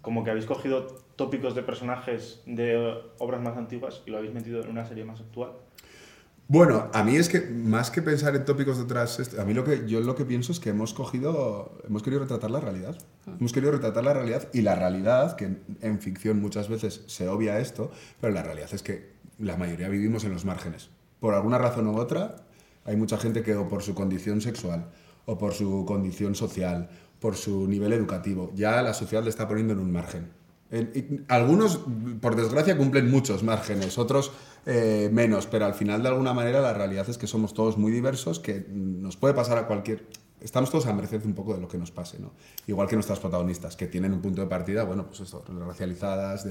como 0.02 0.24
que 0.24 0.30
habéis 0.32 0.46
cogido 0.46 1.04
tópicos 1.18 1.56
de 1.56 1.64
personajes 1.64 2.42
de 2.46 2.94
obras 3.20 3.42
más 3.42 3.58
antiguas 3.58 4.02
y 4.06 4.12
lo 4.12 4.18
habéis 4.18 4.34
metido 4.34 4.62
en 4.62 4.70
una 4.70 4.86
serie 4.86 5.04
más 5.04 5.20
actual. 5.20 5.52
Bueno, 6.48 6.90
a 6.94 7.04
mí 7.04 7.16
es 7.16 7.28
que 7.28 7.42
más 7.42 7.90
que 7.90 8.04
pensar 8.04 8.36
en 8.36 8.46
tópicos 8.46 8.78
detrás, 8.78 9.20
a 9.40 9.46
mí 9.46 9.56
lo 9.56 9.64
que 9.64 9.88
yo 9.88 10.00
lo 10.02 10.16
que 10.16 10.26
pienso 10.26 10.52
es 10.52 10.60
que 10.60 10.70
hemos 10.70 10.94
cogido, 10.94 11.80
hemos 11.88 12.04
querido 12.04 12.22
retratar 12.22 12.52
la 12.52 12.60
realidad. 12.60 12.96
Hemos 13.26 13.52
querido 13.52 13.72
retratar 13.72 14.04
la 14.04 14.14
realidad 14.14 14.48
y 14.54 14.62
la 14.62 14.76
realidad, 14.76 15.36
que 15.38 15.46
en, 15.46 15.64
en 15.82 16.00
ficción 16.00 16.40
muchas 16.40 16.70
veces 16.70 17.04
se 17.08 17.28
obvia 17.30 17.60
esto, 17.60 17.90
pero 18.22 18.32
la 18.32 18.44
realidad 18.44 18.70
es 18.74 18.84
que 18.84 19.16
la 19.40 19.58
mayoría 19.58 19.90
vivimos 19.90 20.24
en 20.24 20.34
los 20.34 20.46
márgenes. 20.46 20.90
Por 21.20 21.34
alguna 21.34 21.58
razón 21.58 21.88
u 21.88 21.98
otra, 21.98 22.36
hay 22.86 22.96
mucha 22.96 23.18
gente 23.18 23.42
que 23.42 23.56
o 23.56 23.68
por 23.68 23.82
su 23.82 23.96
condición 23.96 24.40
sexual, 24.40 24.92
o 25.26 25.40
por 25.40 25.54
su 25.54 25.84
condición 25.86 26.36
social, 26.36 26.90
por 27.20 27.36
su 27.36 27.68
nivel 27.68 27.92
educativo, 27.92 28.52
ya 28.54 28.84
la 28.84 28.94
sociedad 28.94 29.24
le 29.24 29.32
está 29.32 29.48
poniendo 29.48 29.74
en 29.74 29.80
un 29.80 29.92
margen. 29.92 30.30
Algunos, 31.28 31.80
por 32.22 32.36
desgracia, 32.36 32.76
cumplen 32.76 33.10
muchos 33.10 33.44
márgenes, 33.44 33.98
otros 33.98 34.32
eh, 34.66 35.10
menos, 35.14 35.46
pero 35.46 35.66
al 35.66 35.76
final, 35.76 36.02
de 36.02 36.10
alguna 36.10 36.34
manera, 36.34 36.60
la 36.60 36.74
realidad 36.74 37.08
es 37.10 37.18
que 37.18 37.28
somos 37.28 37.54
todos 37.54 37.78
muy 37.78 37.92
diversos, 37.92 38.40
que 38.40 38.66
nos 38.70 39.16
puede 39.16 39.34
pasar 39.34 39.58
a 39.58 39.68
cualquier... 39.68 40.06
Estamos 40.42 40.70
todos 40.70 40.88
a 40.88 40.94
merced 40.94 41.24
un 41.26 41.34
poco 41.34 41.54
de 41.54 41.62
lo 41.62 41.68
que 41.68 41.78
nos 41.78 41.92
pase, 41.92 42.20
¿no? 42.20 42.34
Igual 42.68 42.88
que 42.88 42.96
nuestras 42.96 43.20
protagonistas, 43.20 43.76
que 43.76 43.88
tienen 43.88 44.14
un 44.14 44.22
punto 44.22 44.42
de 44.42 44.48
partida, 44.48 44.84
bueno, 44.84 45.06
pues 45.08 45.22
eso, 45.22 45.44
racializadas, 45.48 46.46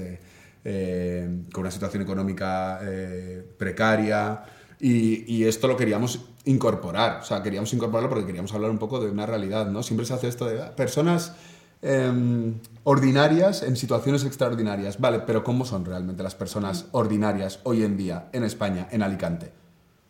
eh, 0.63 1.43
con 1.53 1.61
una 1.61 1.71
situación 1.71 2.01
económica 2.01 2.79
eh, 2.83 3.45
precaria, 3.57 4.43
y, 4.79 5.31
y 5.33 5.45
esto 5.45 5.67
lo 5.67 5.77
queríamos 5.77 6.25
incorporar, 6.45 7.21
o 7.21 7.23
sea, 7.23 7.41
queríamos 7.41 7.73
incorporarlo 7.73 8.09
porque 8.09 8.25
queríamos 8.25 8.53
hablar 8.53 8.71
un 8.71 8.77
poco 8.77 8.99
de 8.99 9.09
una 9.09 9.25
realidad, 9.25 9.67
¿no? 9.67 9.83
Siempre 9.83 10.05
se 10.05 10.13
hace 10.13 10.27
esto 10.27 10.45
de 10.45 10.61
ah, 10.61 10.75
personas 10.75 11.33
em, 11.85 12.55
ordinarias 12.83 13.63
en 13.63 13.75
situaciones 13.75 14.25
extraordinarias. 14.25 14.99
Vale, 14.99 15.19
pero 15.19 15.43
¿cómo 15.43 15.65
son 15.65 15.85
realmente 15.85 16.23
las 16.23 16.35
personas 16.35 16.87
ordinarias 16.91 17.59
hoy 17.63 17.83
en 17.83 17.95
día 17.95 18.29
en 18.33 18.43
España, 18.43 18.87
en 18.91 19.03
Alicante? 19.03 19.51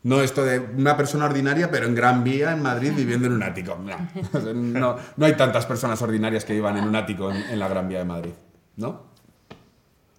No 0.03 0.21
esto 0.21 0.45
de 0.45 0.59
una 0.59 0.95
persona 0.95 1.25
ordinaria, 1.25 1.71
pero 1.71 1.87
en 1.87 1.95
Gran 1.95 2.23
Vía, 2.23 2.51
en 2.51 2.61
Madrid, 2.61 2.93
viviendo 2.95 3.27
en 3.27 3.33
un 3.33 3.43
ático. 3.43 3.77
No, 3.77 4.53
no, 4.53 4.95
no 5.17 5.25
hay 5.25 5.33
tantas 5.35 5.65
personas 5.65 6.01
ordinarias 6.01 6.45
que 6.45 6.53
vivan 6.53 6.77
en 6.77 6.85
un 6.85 6.95
ático 6.95 7.31
en, 7.31 7.37
en 7.37 7.59
la 7.59 7.67
Gran 7.67 7.89
Vía 7.89 7.99
de 7.99 8.05
Madrid, 8.05 8.33
¿no? 8.77 9.14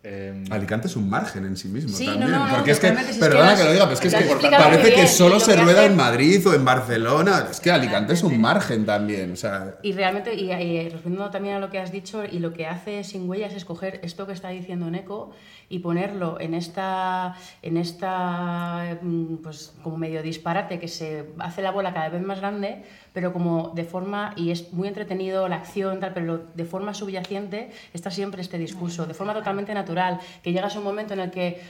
Eh, 0.08 0.44
Alicante 0.50 0.86
es 0.86 0.94
un 0.94 1.10
margen 1.10 1.44
en 1.46 1.56
sí 1.56 1.66
mismo 1.66 1.96
Sí, 1.96 2.06
no, 2.06 2.12
también. 2.12 2.30
no, 2.30 2.46
no, 2.46 2.54
porque 2.54 2.70
es 2.70 2.78
que, 2.78 2.86
es 2.86 2.94
que 2.96 3.14
perdona 3.18 3.56
que 3.56 3.64
lo 3.64 3.72
diga, 3.72 3.84
pero 3.86 3.94
es 3.94 4.00
que, 4.00 4.06
es 4.06 4.14
que 4.14 4.48
parece 4.50 4.90
que 4.90 4.94
bien, 4.94 5.08
solo 5.08 5.34
y 5.34 5.38
lo 5.40 5.44
se 5.44 5.54
que 5.56 5.60
rueda 5.62 5.80
hace- 5.80 5.86
en 5.90 5.96
Madrid 5.96 6.46
o 6.46 6.54
en 6.54 6.64
Barcelona. 6.64 7.46
Es 7.50 7.58
que 7.58 7.72
Alicante 7.72 8.12
es 8.14 8.22
un 8.22 8.40
margen 8.40 8.86
también. 8.86 9.32
O 9.32 9.36
sea, 9.36 9.75
Y 9.82 9.92
realmente, 9.94 10.32
y, 10.34 10.52
y 10.52 10.88
respondiendo 10.90 11.28
también 11.30 11.56
a 11.56 11.58
lo 11.58 11.70
que 11.70 11.80
has 11.80 11.90
dicho, 11.90 12.22
y 12.25 12.38
lo 12.38 12.52
que 12.52 12.66
hace 12.68 13.02
Sin 13.02 13.28
Huellas 13.28 13.52
es 13.54 13.64
coger 13.64 13.98
esto 14.04 14.28
que 14.28 14.32
está 14.32 14.50
diciendo 14.50 14.88
Neko 14.90 15.32
y 15.68 15.80
ponerlo 15.80 16.40
en 16.40 16.54
esta, 16.54 17.34
en 17.62 17.76
esta 17.76 18.98
mm, 19.02 19.38
pues 19.42 19.72
como 19.82 19.96
medio 19.96 20.22
disparate 20.22 20.78
que 20.78 20.86
se 20.86 21.25
hace 21.40 21.62
la 21.62 21.72
bola 21.72 21.92
cada 21.92 22.08
vez 22.10 22.22
más 22.22 22.38
grande, 22.38 22.84
pero 23.12 23.32
como 23.32 23.72
de 23.75 23.82
forma, 23.82 24.32
y 24.36 24.52
es 24.52 24.72
muy 24.72 24.86
entretenido 24.86 25.48
la 25.48 25.56
acción, 25.56 25.98
tal, 25.98 26.12
pero 26.14 26.44
de 26.54 26.64
forma 26.64 26.94
subyacente 26.94 27.70
está 27.92 28.12
siempre 28.12 28.42
este 28.42 28.58
discurso, 28.58 29.06
de 29.06 29.14
forma 29.14 29.34
totalmente 29.34 29.75
natural, 29.75 29.96
que 30.43 30.53
llegas 30.53 30.76
a 30.76 30.79
un 30.79 30.85
momento 30.85 31.15
en 31.15 31.21
el 31.21 31.31
que 31.31 31.61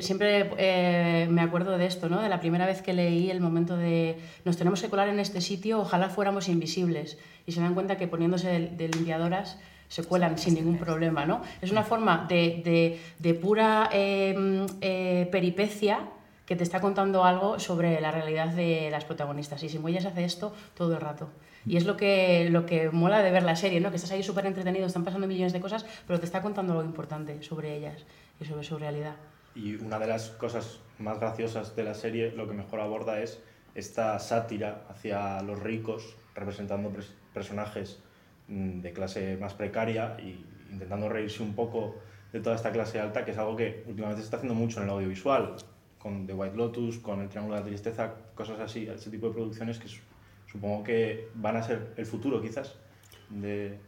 siempre 0.00 0.50
eh, 0.56 1.28
me 1.30 1.42
acuerdo 1.42 1.76
de 1.76 1.86
esto, 1.86 2.08
¿no? 2.08 2.22
De 2.22 2.28
la 2.28 2.40
primera 2.40 2.66
vez 2.66 2.82
que 2.82 2.92
leí 2.92 3.30
el 3.30 3.40
momento 3.40 3.76
de 3.76 4.18
nos 4.44 4.56
tenemos 4.56 4.80
que 4.80 4.88
colar 4.88 5.08
en 5.08 5.20
este 5.20 5.40
sitio, 5.40 5.80
ojalá 5.80 6.08
fuéramos 6.08 6.48
invisibles. 6.48 7.18
Y 7.46 7.52
se 7.52 7.60
dan 7.60 7.74
cuenta 7.74 7.96
que 7.96 8.08
poniéndose 8.08 8.48
de, 8.48 8.88
limpiadoras 8.88 9.58
se 9.88 10.04
cuelan 10.04 10.38
sin 10.38 10.54
ningún 10.54 10.78
problema, 10.78 11.26
¿no? 11.26 11.42
Es 11.60 11.70
una 11.72 11.82
forma 11.82 12.26
de, 12.28 12.98
pura 13.40 13.90
eh, 13.92 14.66
eh, 14.80 15.28
peripecia 15.30 16.08
que 16.46 16.56
te 16.56 16.64
está 16.64 16.80
contando 16.80 17.24
algo 17.24 17.58
sobre 17.58 18.00
la 18.00 18.10
realidad 18.10 18.48
de 18.48 18.88
las 18.90 19.04
protagonistas. 19.04 19.62
Y 19.62 19.68
Sin 19.68 19.84
Huellas 19.84 20.06
hace 20.06 20.24
esto 20.24 20.54
todo 20.74 20.94
el 20.94 21.00
rato. 21.00 21.28
Y 21.66 21.76
es 21.76 21.84
lo 21.84 21.96
que, 21.96 22.48
lo 22.50 22.64
que 22.66 22.90
mola 22.90 23.22
de 23.22 23.30
ver 23.30 23.42
la 23.42 23.54
serie, 23.56 23.80
¿no? 23.80 23.90
Que 23.90 23.96
estás 23.96 24.12
ahí 24.12 24.22
súper 24.22 24.46
entretenido, 24.46 24.86
están 24.86 25.04
pasando 25.04 25.26
millones 25.26 25.52
de 25.52 25.60
cosas, 25.60 25.84
pero 26.06 26.18
te 26.18 26.24
está 26.26 26.40
contando 26.42 26.72
algo 26.72 26.84
importante 26.84 27.42
sobre 27.42 27.76
ellas 27.76 28.04
y 28.40 28.44
sobre 28.44 28.64
su 28.64 28.78
realidad. 28.78 29.16
Y 29.54 29.74
una 29.76 29.98
de 29.98 30.06
las 30.06 30.30
cosas 30.30 30.80
más 30.98 31.18
graciosas 31.20 31.76
de 31.76 31.84
la 31.84 31.94
serie, 31.94 32.30
lo 32.32 32.46
que 32.48 32.54
mejor 32.54 32.80
aborda 32.80 33.20
es 33.20 33.40
esta 33.74 34.18
sátira 34.18 34.84
hacia 34.88 35.42
los 35.42 35.60
ricos, 35.62 36.16
representando 36.34 36.90
pres- 36.90 37.12
personajes 37.34 37.98
mm, 38.48 38.80
de 38.80 38.92
clase 38.92 39.36
más 39.36 39.54
precaria 39.54 40.16
y 40.20 40.44
intentando 40.72 41.08
reírse 41.08 41.42
un 41.42 41.54
poco 41.54 41.96
de 42.32 42.40
toda 42.40 42.56
esta 42.56 42.70
clase 42.72 43.00
alta, 43.00 43.24
que 43.24 43.32
es 43.32 43.38
algo 43.38 43.56
que 43.56 43.84
últimamente 43.86 44.20
se 44.22 44.24
está 44.26 44.36
haciendo 44.38 44.54
mucho 44.54 44.78
en 44.78 44.84
el 44.84 44.90
audiovisual, 44.90 45.56
con 45.98 46.26
The 46.26 46.32
White 46.32 46.56
Lotus, 46.56 46.98
con 46.98 47.20
El 47.20 47.28
Triángulo 47.28 47.56
de 47.56 47.60
la 47.62 47.66
Tristeza, 47.66 48.14
cosas 48.34 48.60
así, 48.60 48.86
ese 48.86 49.10
tipo 49.10 49.26
de 49.28 49.32
producciones 49.34 49.78
que 49.78 49.88
su- 49.88 50.00
supongo 50.50 50.84
que 50.84 51.28
van 51.34 51.56
a 51.56 51.62
ser 51.62 51.92
el 51.96 52.06
futuro 52.06 52.40
quizás 52.40 52.74
de... 53.30 53.78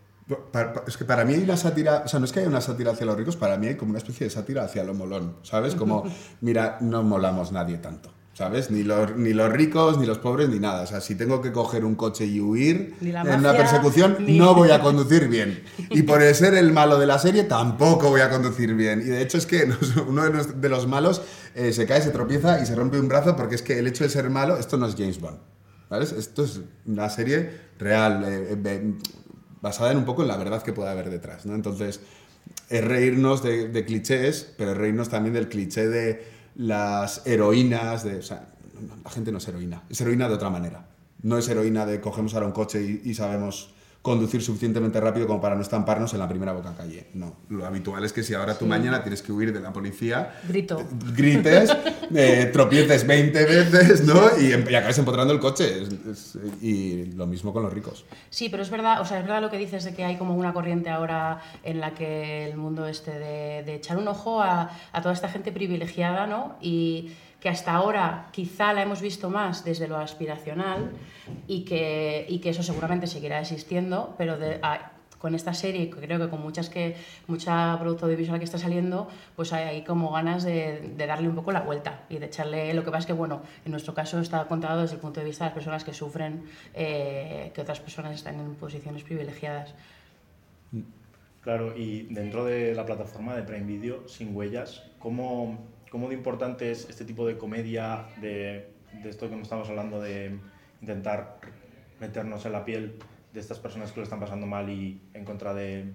Es 0.86 0.96
que 0.96 1.04
para 1.04 1.24
mí 1.24 1.34
hay 1.34 1.42
una 1.42 1.56
sátira, 1.56 2.02
o 2.04 2.08
sea, 2.08 2.20
no 2.20 2.24
es 2.26 2.32
que 2.32 2.40
haya 2.40 2.48
una 2.48 2.60
sátira 2.60 2.92
hacia 2.92 3.04
los 3.06 3.16
ricos, 3.16 3.36
para 3.36 3.56
mí 3.58 3.66
hay 3.66 3.74
como 3.76 3.90
una 3.90 3.98
especie 3.98 4.24
de 4.26 4.30
sátira 4.30 4.62
hacia 4.64 4.84
lo 4.84 4.94
molón, 4.94 5.36
¿sabes? 5.42 5.74
Como, 5.74 6.04
mira, 6.40 6.78
no 6.80 7.02
molamos 7.02 7.52
nadie 7.52 7.78
tanto. 7.78 8.10
¿Sabes? 8.34 8.70
Ni 8.70 8.82
los, 8.82 9.14
ni 9.14 9.34
los 9.34 9.52
ricos, 9.52 9.98
ni 9.98 10.06
los 10.06 10.16
pobres, 10.16 10.48
ni 10.48 10.58
nada. 10.58 10.82
O 10.84 10.86
sea, 10.86 11.02
si 11.02 11.16
tengo 11.16 11.42
que 11.42 11.52
coger 11.52 11.84
un 11.84 11.96
coche 11.96 12.24
y 12.24 12.40
huir 12.40 12.94
en 13.02 13.08
una 13.10 13.24
mafia, 13.52 13.56
persecución, 13.58 14.16
ni- 14.20 14.38
no 14.38 14.54
voy 14.54 14.70
a 14.70 14.80
conducir 14.80 15.28
bien. 15.28 15.62
Y 15.90 16.02
por 16.04 16.22
ser 16.34 16.54
el 16.54 16.72
malo 16.72 16.98
de 16.98 17.04
la 17.06 17.18
serie, 17.18 17.44
tampoco 17.44 18.08
voy 18.08 18.22
a 18.22 18.30
conducir 18.30 18.74
bien. 18.74 19.00
Y 19.02 19.04
de 19.04 19.20
hecho 19.20 19.36
es 19.36 19.44
que 19.44 19.70
uno 20.08 20.22
de 20.30 20.68
los 20.70 20.86
malos 20.86 21.20
eh, 21.54 21.74
se 21.74 21.84
cae, 21.84 22.00
se 22.00 22.08
tropieza 22.10 22.58
y 22.58 22.64
se 22.64 22.74
rompe 22.74 22.98
un 22.98 23.06
brazo 23.08 23.36
porque 23.36 23.54
es 23.54 23.60
que 23.60 23.78
el 23.78 23.86
hecho 23.86 24.02
de 24.02 24.08
ser 24.08 24.30
malo, 24.30 24.56
esto 24.56 24.78
no 24.78 24.86
es 24.86 24.94
James 24.96 25.20
Bond. 25.20 25.36
¿Sabes? 25.92 26.12
Esto 26.12 26.44
es 26.44 26.58
una 26.86 27.10
serie 27.10 27.50
real, 27.78 28.24
eh, 28.24 28.58
eh, 28.64 28.94
basada 29.60 29.92
en 29.92 29.98
un 29.98 30.06
poco 30.06 30.22
en 30.22 30.28
la 30.28 30.38
verdad 30.38 30.62
que 30.62 30.72
puede 30.72 30.88
haber 30.88 31.10
detrás. 31.10 31.44
¿no? 31.44 31.54
Entonces, 31.54 32.00
es 32.70 32.82
reírnos 32.82 33.42
de, 33.42 33.84
clichés, 33.84 34.54
pero 34.56 34.70
es 34.70 34.78
reírnos 34.78 35.10
también 35.10 35.34
del 35.34 35.50
cliché 35.50 35.88
de 35.88 36.24
las 36.54 37.26
heroínas, 37.26 38.04
de, 38.04 38.22
la 39.04 39.10
gente 39.10 39.32
no 39.32 39.36
es 39.36 39.46
heroína, 39.46 39.82
es 39.90 40.00
heroína 40.00 40.28
de 40.28 40.34
otra 40.34 40.48
manera. 40.48 40.88
No 41.20 41.36
es 41.36 41.46
heroína 41.50 41.84
de 41.84 42.00
cogemos 42.00 42.32
ahora 42.32 42.46
un 42.46 42.52
coche 42.52 42.80
y, 42.80 43.10
y 43.10 43.12
sabemos 43.12 43.74
conducir 44.02 44.42
suficientemente 44.42 45.00
rápido 45.00 45.28
como 45.28 45.40
para 45.40 45.54
no 45.54 45.62
estamparnos 45.62 46.12
en 46.12 46.18
la 46.18 46.28
primera 46.28 46.52
boca 46.52 46.74
calle. 46.76 47.06
No, 47.14 47.36
lo 47.48 47.64
habitual 47.64 48.04
es 48.04 48.12
que 48.12 48.24
si 48.24 48.34
ahora 48.34 48.58
tú 48.58 48.64
Sí. 48.64 48.68
mañana 48.68 49.00
tienes 49.04 49.22
que 49.22 49.30
huir 49.30 49.52
de 49.52 49.60
la 49.60 49.72
policía, 49.72 50.34
Grito. 50.48 50.84
grites, 51.14 51.70
eh, 52.14 52.50
tropieces 52.52 53.06
20 53.06 53.44
veces, 53.44 54.04
¿no? 54.04 54.20
Y, 54.40 54.52
em- 54.52 54.64
y 54.68 54.74
acabes 54.74 54.98
empotrando 54.98 55.32
el 55.32 55.38
coche. 55.38 55.82
Es- 55.84 56.34
es- 56.36 56.38
y 56.60 57.06
lo 57.12 57.28
mismo 57.28 57.52
con 57.52 57.62
los 57.62 57.72
ricos. 57.72 58.04
Sí, 58.28 58.48
pero 58.48 58.64
es 58.64 58.70
verdad, 58.70 59.00
o 59.00 59.04
sea, 59.04 59.18
es 59.20 59.24
verdad 59.24 59.40
lo 59.40 59.50
que 59.50 59.58
dices 59.58 59.84
de 59.84 59.94
que 59.94 60.04
hay 60.04 60.16
como 60.16 60.34
una 60.34 60.52
corriente 60.52 60.90
ahora 60.90 61.40
en 61.62 61.78
la 61.78 61.94
que 61.94 62.44
el 62.46 62.56
mundo 62.56 62.88
este 62.88 63.12
de, 63.12 63.62
de 63.62 63.74
echar 63.76 63.98
un 63.98 64.08
ojo 64.08 64.42
a, 64.42 64.70
a 64.92 65.00
toda 65.00 65.14
esta 65.14 65.28
gente 65.28 65.52
privilegiada, 65.52 66.26
¿no? 66.26 66.56
Y 66.60 67.12
que 67.42 67.48
hasta 67.48 67.72
ahora 67.72 68.28
quizá 68.30 68.72
la 68.72 68.82
hemos 68.82 69.00
visto 69.00 69.28
más 69.28 69.64
desde 69.64 69.88
lo 69.88 69.96
aspiracional 69.96 70.92
y 71.48 71.64
que, 71.64 72.24
y 72.28 72.38
que 72.38 72.50
eso 72.50 72.62
seguramente 72.62 73.08
seguirá 73.08 73.40
existiendo, 73.40 74.14
pero 74.16 74.38
con 75.18 75.34
esta 75.34 75.52
serie, 75.52 75.90
creo 75.90 76.20
que 76.20 76.28
con 76.28 76.40
muchas 76.40 76.70
que 76.70 76.94
mucha 77.26 77.76
producto 77.80 78.06
audiovisual 78.06 78.38
que 78.38 78.44
está 78.44 78.58
saliendo, 78.58 79.08
pues 79.34 79.52
hay, 79.52 79.64
hay 79.64 79.82
como 79.82 80.12
ganas 80.12 80.44
de, 80.44 80.92
de 80.96 81.06
darle 81.06 81.28
un 81.28 81.34
poco 81.34 81.50
la 81.50 81.62
vuelta 81.62 82.04
y 82.08 82.18
de 82.18 82.26
echarle. 82.26 82.74
Lo 82.74 82.84
que 82.84 82.92
pasa 82.92 83.00
es 83.00 83.06
que, 83.06 83.12
bueno, 83.12 83.42
en 83.64 83.72
nuestro 83.72 83.92
caso 83.92 84.20
está 84.20 84.46
contado 84.46 84.82
desde 84.82 84.94
el 84.94 85.00
punto 85.00 85.18
de 85.18 85.26
vista 85.26 85.44
de 85.44 85.48
las 85.50 85.54
personas 85.54 85.82
que 85.82 85.94
sufren 85.94 86.44
eh, 86.74 87.50
que 87.54 87.60
otras 87.60 87.80
personas 87.80 88.14
están 88.14 88.38
en 88.38 88.54
posiciones 88.54 89.02
privilegiadas. 89.02 89.74
Claro, 91.40 91.76
y 91.76 92.02
dentro 92.04 92.44
de 92.44 92.72
la 92.72 92.86
plataforma 92.86 93.34
de 93.34 93.42
Prime 93.42 93.66
Video, 93.66 94.06
sin 94.06 94.34
huellas, 94.34 94.84
¿cómo, 95.00 95.58
cómo 95.92 96.08
de 96.08 96.14
importante 96.14 96.72
es 96.72 96.88
este 96.88 97.04
tipo 97.04 97.26
de 97.26 97.36
comedia, 97.36 98.06
de, 98.16 98.72
de 99.02 99.08
esto 99.10 99.28
que 99.28 99.36
nos 99.36 99.42
estamos 99.44 99.68
hablando, 99.68 100.00
de 100.00 100.38
intentar 100.80 101.36
meternos 102.00 102.44
en 102.46 102.52
la 102.52 102.64
piel 102.64 102.98
de 103.34 103.38
estas 103.40 103.58
personas 103.58 103.92
que 103.92 104.00
lo 104.00 104.04
están 104.04 104.18
pasando 104.18 104.46
mal 104.46 104.68
y 104.70 105.00
en 105.12 105.24
contra 105.26 105.52
de, 105.52 105.92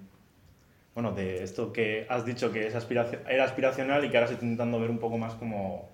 bueno, 0.93 1.11
de 1.13 1.43
esto 1.43 1.73
que 1.73 2.05
has 2.09 2.25
dicho 2.25 2.51
que 2.53 2.67
es 2.67 2.75
aspiraci- 2.75 3.19
era 3.27 3.43
aspiracional 3.43 4.05
y 4.05 4.09
que 4.11 4.17
ahora 4.17 4.27
se 4.27 4.33
está 4.33 4.45
intentando 4.45 4.79
ver 4.79 4.91
un 4.91 4.99
poco 4.99 5.17
más 5.17 5.33
como... 5.33 5.89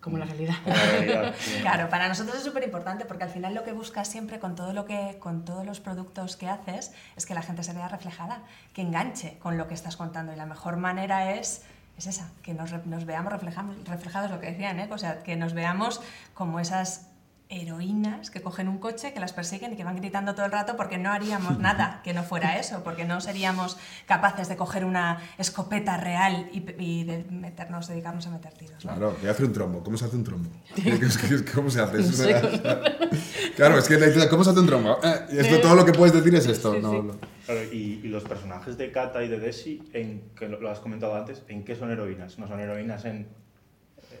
Como 0.00 0.18
la 0.18 0.24
realidad. 0.26 0.54
como 0.64 0.76
la 0.76 0.82
realidad, 0.86 1.34
sí. 1.38 1.60
Claro, 1.60 1.88
para 1.88 2.08
nosotros 2.08 2.36
es 2.36 2.42
súper 2.44 2.62
importante 2.64 3.04
porque 3.06 3.24
al 3.24 3.30
final 3.30 3.54
lo 3.54 3.62
que 3.62 3.72
buscas 3.72 4.08
siempre 4.08 4.38
con 4.38 4.54
todo 4.54 4.72
lo 4.74 4.84
que 4.86 5.16
con 5.18 5.44
todos 5.46 5.64
los 5.64 5.80
productos 5.80 6.36
que 6.36 6.46
haces 6.48 6.92
es 7.16 7.24
que 7.26 7.34
la 7.34 7.40
gente 7.42 7.62
se 7.62 7.72
vea 7.72 7.88
reflejada, 7.88 8.42
que 8.74 8.82
enganche 8.82 9.38
con 9.38 9.56
lo 9.58 9.66
que 9.68 9.72
estás 9.74 9.96
contando 9.96 10.32
y 10.32 10.36
la 10.36 10.44
mejor 10.46 10.76
manera 10.76 11.34
es 11.34 11.64
es 11.96 12.06
esa, 12.06 12.30
que 12.42 12.54
nos, 12.54 12.72
nos 12.86 13.04
veamos 13.06 13.32
reflejamos- 13.32 13.76
reflejados, 13.86 14.30
lo 14.30 14.40
que 14.40 14.48
decían, 14.50 14.80
¿eh? 14.80 14.88
o 14.90 14.98
sea, 14.98 15.22
que 15.22 15.36
nos 15.36 15.54
veamos 15.54 16.00
como 16.34 16.58
esas 16.60 17.08
heroínas 17.50 18.30
que 18.30 18.40
cogen 18.40 18.68
un 18.68 18.78
coche, 18.78 19.12
que 19.12 19.20
las 19.20 19.32
persiguen 19.34 19.74
y 19.74 19.76
que 19.76 19.84
van 19.84 19.96
gritando 19.96 20.34
todo 20.34 20.46
el 20.46 20.50
rato 20.50 20.76
porque 20.76 20.96
no 20.98 21.12
haríamos 21.12 21.58
nada 21.60 22.00
que 22.02 22.14
no 22.14 22.22
fuera 22.24 22.58
eso, 22.58 22.82
porque 22.82 23.04
no 23.04 23.20
seríamos 23.20 23.76
capaces 24.06 24.48
de 24.48 24.56
coger 24.56 24.84
una 24.84 25.20
escopeta 25.38 25.96
real 25.98 26.48
y, 26.52 26.64
y 26.82 27.04
de 27.04 27.24
meternos, 27.30 27.86
dedicarnos 27.86 28.26
a 28.26 28.30
meter 28.30 28.54
tiros. 28.54 28.84
¿no? 28.84 28.90
Claro, 28.92 29.16
a 29.24 29.30
hacer 29.30 29.44
un 29.44 29.52
trombo. 29.52 29.84
¿Cómo 29.84 29.96
se 29.98 30.06
hace 30.06 30.16
un 30.16 30.24
trombo? 30.24 30.50
Que- 30.74 30.98
que- 30.98 31.52
¿Cómo 31.54 31.70
se 31.70 31.80
hace? 31.80 32.00
Eso 32.00 32.24
Claro, 33.56 33.78
es 33.78 33.86
que 33.88 34.28
¿cómo 34.28 34.42
se 34.42 34.50
hace 34.50 34.60
un 34.60 34.66
trombo? 34.66 34.98
Eh, 35.02 35.26
y 35.32 35.38
esto, 35.38 35.60
todo 35.60 35.74
lo 35.76 35.84
que 35.84 35.92
puedes 35.92 36.14
decir 36.14 36.34
es 36.34 36.46
esto. 36.46 36.74
no, 36.80 37.02
no. 37.02 37.33
Claro, 37.46 37.62
y, 37.64 38.00
y 38.02 38.08
los 38.08 38.24
personajes 38.24 38.78
de 38.78 38.90
Kata 38.90 39.22
y 39.22 39.28
de 39.28 39.38
Desi, 39.38 39.82
en, 39.92 40.30
que 40.38 40.48
lo, 40.48 40.60
lo 40.60 40.70
has 40.70 40.80
comentado 40.80 41.14
antes, 41.14 41.42
¿en 41.48 41.64
qué 41.64 41.76
son 41.76 41.90
heroínas? 41.90 42.38
No 42.38 42.48
son 42.48 42.58
heroínas 42.60 43.04
en, 43.04 43.28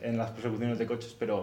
en 0.02 0.18
las 0.18 0.30
persecuciones 0.32 0.78
de 0.78 0.86
coches, 0.86 1.16
pero... 1.18 1.42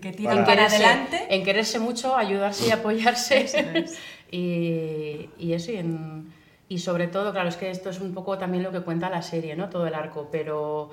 que 0.00 0.12
tiran 0.12 0.38
en 0.38 0.44
para 0.44 0.56
quererse, 0.56 0.76
adelante. 0.84 1.26
en 1.28 1.44
quererse 1.44 1.78
mucho, 1.80 2.16
ayudarse 2.16 2.68
y 2.68 2.70
apoyarse. 2.70 3.40
Eso 3.44 3.58
es. 3.58 3.98
y, 4.30 5.28
y 5.38 5.52
eso, 5.52 5.72
y, 5.72 5.76
en- 5.76 6.32
y 6.68 6.78
sobre 6.78 7.06
todo, 7.08 7.32
claro, 7.32 7.48
es 7.48 7.56
que 7.56 7.70
esto 7.70 7.90
es 7.90 8.00
un 8.00 8.12
poco 8.14 8.38
también 8.38 8.62
lo 8.62 8.70
que 8.72 8.80
cuenta 8.80 9.08
la 9.10 9.22
serie, 9.22 9.54
¿no? 9.56 9.68
Todo 9.68 9.86
el 9.86 9.94
arco, 9.94 10.28
pero 10.32 10.90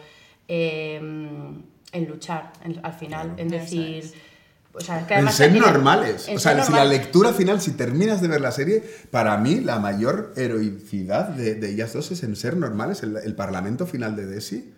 eh, 0.48 0.96
en 0.98 2.08
luchar, 2.08 2.54
en- 2.63 2.80
al 2.84 2.93
final, 2.93 3.34
en 3.38 3.48
Eso 3.54 3.58
decir... 3.63 4.33
es. 4.77 4.83
O 4.83 4.86
sea, 4.86 5.05
que 5.07 5.13
En 5.15 5.29
ser 5.31 5.53
normales. 5.53 6.27
en 6.27 6.38
O 6.38 6.39
sea, 6.39 6.53
ser 6.55 6.63
si 6.65 6.71
la 6.73 6.86
lectura 6.86 7.33
final, 7.33 7.62
si 7.62 7.71
terminas 7.71 8.21
de 8.21 8.27
ver 8.27 8.41
la 8.41 8.51
serie, 8.51 8.83
para 9.12 9.38
mí 9.38 9.59
la 9.62 9.79
mayor 9.79 10.33
heroicidad 10.36 11.29
de, 11.29 11.55
de 11.55 11.69
ellas 11.71 11.93
dos 11.93 12.12
es 12.12 12.23
en 12.23 12.36
ser 12.36 12.57
normales. 12.57 13.03
El, 13.03 13.17
el 13.17 13.36
parlamento 13.36 13.86
final 13.86 14.15
de 14.15 14.25
Desi, 14.25 14.73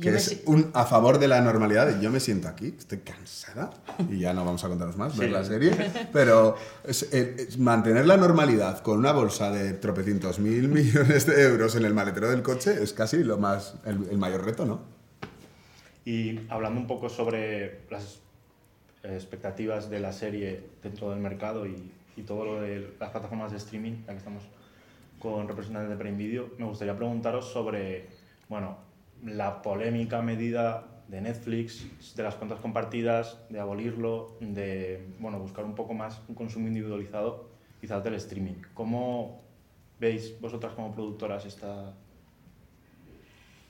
que 0.00 0.10
Yo 0.10 0.16
es 0.16 0.24
si- 0.24 0.42
un, 0.46 0.70
a 0.74 0.86
favor 0.86 1.18
de 1.20 1.28
la 1.28 1.40
normalidad. 1.40 1.86
de 1.86 2.02
Yo 2.02 2.10
me 2.10 2.18
siento 2.20 2.48
aquí, 2.48 2.74
estoy 2.76 2.98
cansada, 2.98 3.70
y 4.10 4.18
ya 4.18 4.32
no 4.34 4.44
vamos 4.44 4.64
a 4.64 4.68
contaros 4.68 4.96
más, 4.96 5.16
ver 5.16 5.28
Sí. 5.28 5.32
la 5.34 5.44
serie, 5.44 5.72
pero 6.12 6.56
es- 6.82 7.04
es- 7.12 7.38
es 7.48 7.58
mantener 7.58 8.04
la 8.06 8.16
normalidad 8.16 8.80
con 8.82 8.98
una 8.98 9.12
bolsa 9.12 9.50
de 9.52 9.72
tropecientos 9.74 10.40
mil 10.40 10.68
millones 10.68 11.26
de 11.26 11.42
euros 11.42 11.76
en 11.76 11.84
el 11.84 11.94
maletero 11.94 12.28
del 12.30 12.42
coche 12.42 12.82
es 12.82 12.92
casi 12.92 13.22
lo 13.22 13.38
más, 13.38 13.74
el, 13.84 14.08
el 14.10 14.18
mayor 14.18 14.44
reto, 14.44 14.64
¿no? 14.66 14.80
Y 16.04 16.40
hablando 16.50 16.80
un 16.80 16.86
poco 16.86 17.08
sobre 17.08 17.82
las 17.90 18.02
eh, 18.02 18.23
expectativas 19.04 19.90
de 19.90 20.00
la 20.00 20.12
serie 20.12 20.62
dentro 20.82 21.10
del 21.10 21.20
mercado 21.20 21.66
y, 21.66 21.92
y 22.16 22.22
todo 22.22 22.44
lo 22.44 22.60
de 22.60 22.94
las 22.98 23.10
plataformas 23.10 23.50
de 23.52 23.58
streaming, 23.58 24.04
ya 24.06 24.12
que 24.12 24.18
estamos 24.18 24.42
con 25.18 25.48
representantes 25.48 25.90
de 25.90 25.96
Prime 25.96 26.16
Video, 26.16 26.50
me 26.58 26.66
gustaría 26.66 26.96
preguntaros 26.96 27.46
sobre, 27.46 28.08
bueno, 28.48 28.76
la 29.24 29.62
polémica 29.62 30.20
medida 30.22 30.86
de 31.08 31.20
Netflix, 31.20 31.86
de 32.14 32.22
las 32.22 32.34
cuentas 32.34 32.60
compartidas, 32.60 33.38
de 33.48 33.60
abolirlo, 33.60 34.36
de, 34.40 35.06
bueno, 35.18 35.38
buscar 35.38 35.64
un 35.64 35.74
poco 35.74 35.94
más 35.94 36.20
un 36.28 36.34
consumo 36.34 36.68
individualizado, 36.68 37.48
quizás 37.80 38.02
del 38.04 38.14
streaming. 38.14 38.62
¿Cómo 38.74 39.40
veis 39.98 40.38
vosotras 40.40 40.72
como 40.74 40.92
productoras 40.92 41.44
esta, 41.46 41.94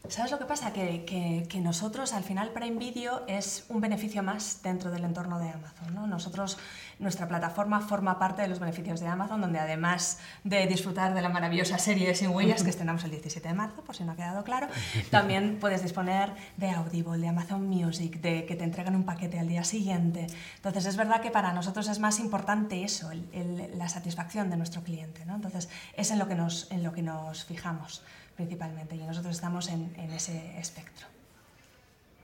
¿Sabes 0.08 0.30
lo 0.32 0.38
que 0.38 0.44
pasa? 0.44 0.72
Que, 0.74 1.04
que- 1.06 1.46
que 1.48 1.60
nosotros, 1.60 2.12
al 2.12 2.24
final, 2.24 2.50
Prime 2.50 2.76
Video 2.78 3.24
es 3.26 3.64
un 3.70 3.80
beneficio 3.80 4.22
más 4.22 4.60
dentro 4.62 4.90
del 4.90 5.02
entorno 5.02 5.38
de 5.38 5.48
Amazon. 5.48 5.94
¿no? 5.94 6.06
Nosotros, 6.06 6.58
nuestra 6.98 7.26
plataforma 7.26 7.80
forma 7.80 8.18
parte 8.18 8.42
de 8.42 8.48
los 8.48 8.58
beneficios 8.58 9.00
de 9.00 9.06
Amazon, 9.08 9.40
donde 9.40 9.58
además 9.58 10.18
de 10.44 10.66
disfrutar 10.66 11.14
de 11.14 11.22
la 11.22 11.30
maravillosa 11.30 11.78
serie 11.78 12.06
de 12.06 12.14
Sin 12.14 12.28
Huellas, 12.28 12.62
que 12.62 12.68
estrenamos 12.74 13.02
el 13.04 13.12
17 13.12 13.48
de 13.48 13.54
marzo, 13.54 13.82
por 13.82 13.96
si 13.96 14.04
no 14.04 14.12
ha 14.12 14.16
quedado 14.16 14.44
claro, 14.44 14.66
también 15.10 15.56
puedes 15.58 15.82
disponer 15.82 16.34
de 16.58 16.70
Audible, 16.70 17.16
de 17.18 17.28
Amazon 17.28 17.66
Music, 17.66 18.20
de 18.20 18.44
que 18.44 18.56
te 18.56 18.64
entregan 18.64 18.94
un 18.94 19.04
paquete 19.04 19.38
al 19.38 19.48
día 19.48 19.64
siguiente. 19.64 20.26
Entonces, 20.56 20.84
es 20.84 20.96
verdad 20.98 21.22
que 21.22 21.30
para 21.30 21.54
nosotros 21.54 21.88
es 21.88 21.98
más 21.98 22.20
importante 22.20 22.84
eso, 22.84 23.10
el- 23.10 23.26
el- 23.32 23.78
la 23.78 23.88
satisfacción 23.88 24.50
de 24.50 24.58
nuestro 24.58 24.82
cliente. 24.82 25.24
¿no? 25.24 25.34
Entonces, 25.36 25.70
es 25.96 26.10
en 26.10 26.18
lo 26.18 26.28
que 26.28 26.34
nos, 26.34 26.70
en 26.70 26.82
lo 26.82 26.92
que 26.92 27.00
nos 27.02 27.46
fijamos 27.46 28.02
principalmente 28.37 28.97
y 28.97 28.99
nosotros 28.99 29.35
estamos 29.35 29.68
en, 29.68 29.94
en 29.97 30.11
ese 30.11 30.59
espectro. 30.59 31.07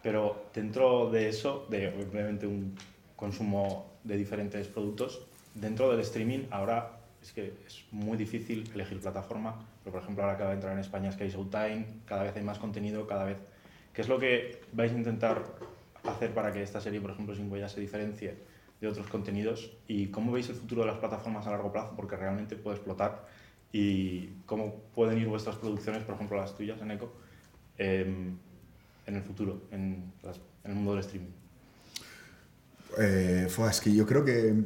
Pero 0.03 0.47
dentro 0.55 1.11
de 1.11 1.29
eso, 1.29 1.67
de 1.69 1.89
obviamente 1.89 2.47
un 2.47 2.75
consumo 3.17 3.87
de 4.05 4.17
diferentes 4.17 4.67
productos, 4.69 5.21
dentro 5.55 5.91
del 5.91 6.01
streaming 6.01 6.47
ahora 6.51 7.01
es 7.23 7.33
que 7.33 7.53
es 7.67 7.85
muy 7.91 8.17
difícil 8.17 8.71
elegir 8.73 9.01
plataforma. 9.01 9.55
Pero 9.85 9.93
por 9.93 10.03
ejemplo 10.03 10.25
ahora 10.25 10.37
acaba 10.37 10.51
de 10.51 10.57
entrar 10.57 10.73
en 10.73 10.81
España 10.81 11.13
Sky 11.13 11.29
Showtime, 11.29 11.87
cada 12.07 12.25
vez 12.25 12.37
hay 12.37 12.43
más 12.43 12.59
contenido, 12.59 13.07
cada 13.07 13.25
vez... 13.25 13.39
¿Qué 13.93 14.03
es 14.03 14.09
lo 14.09 14.19
que 14.19 14.63
vais 14.73 14.93
a 14.93 14.97
intentar 14.97 15.45
hacer 16.05 16.33
para 16.33 16.53
que 16.53 16.63
esta 16.63 16.81
serie, 16.81 17.01
por 17.01 17.11
ejemplo, 17.11 17.35
Sin 17.35 17.51
Huellas, 17.51 17.73
se 17.73 17.81
diferencie 17.81 18.37
de 18.81 18.89
otros 18.89 19.09
contenidos? 19.09 19.73
¿Y 19.89 20.07
cómo 20.09 20.33
veis 20.33 20.49
el 20.49 20.55
futuro 20.55 20.83
de 20.83 20.89
las 20.89 20.99
plataformas 20.99 21.47
a 21.47 21.51
largo 21.51 21.73
plazo? 21.73 21.95
Porque 21.97 22.17
realmente 22.17 22.57
puede 22.57 22.77
explotar. 22.77 23.27
¿Y 23.73 24.31
cómo 24.47 24.75
pueden 24.95 25.19
ir 25.19 25.29
vuestras 25.29 25.57
producciones, 25.57 26.03
por 26.05 26.15
ejemplo 26.17 26.37
las 26.37 26.57
tuyas 26.57 26.81
en 26.81 26.91
Eco, 26.91 27.13
em, 27.79 28.37
en 29.07 29.17
el 29.17 29.23
futuro, 29.23 29.63
en, 29.71 30.13
las- 30.23 30.41
en 30.65 30.71
el 30.73 30.77
mundo 30.77 30.93
del 30.93 31.01
streaming? 31.01 31.31
Eh, 32.99 33.49
es 33.71 33.81
que 33.81 33.95
yo 33.95 34.07
creo 34.07 34.25
que 34.25 34.65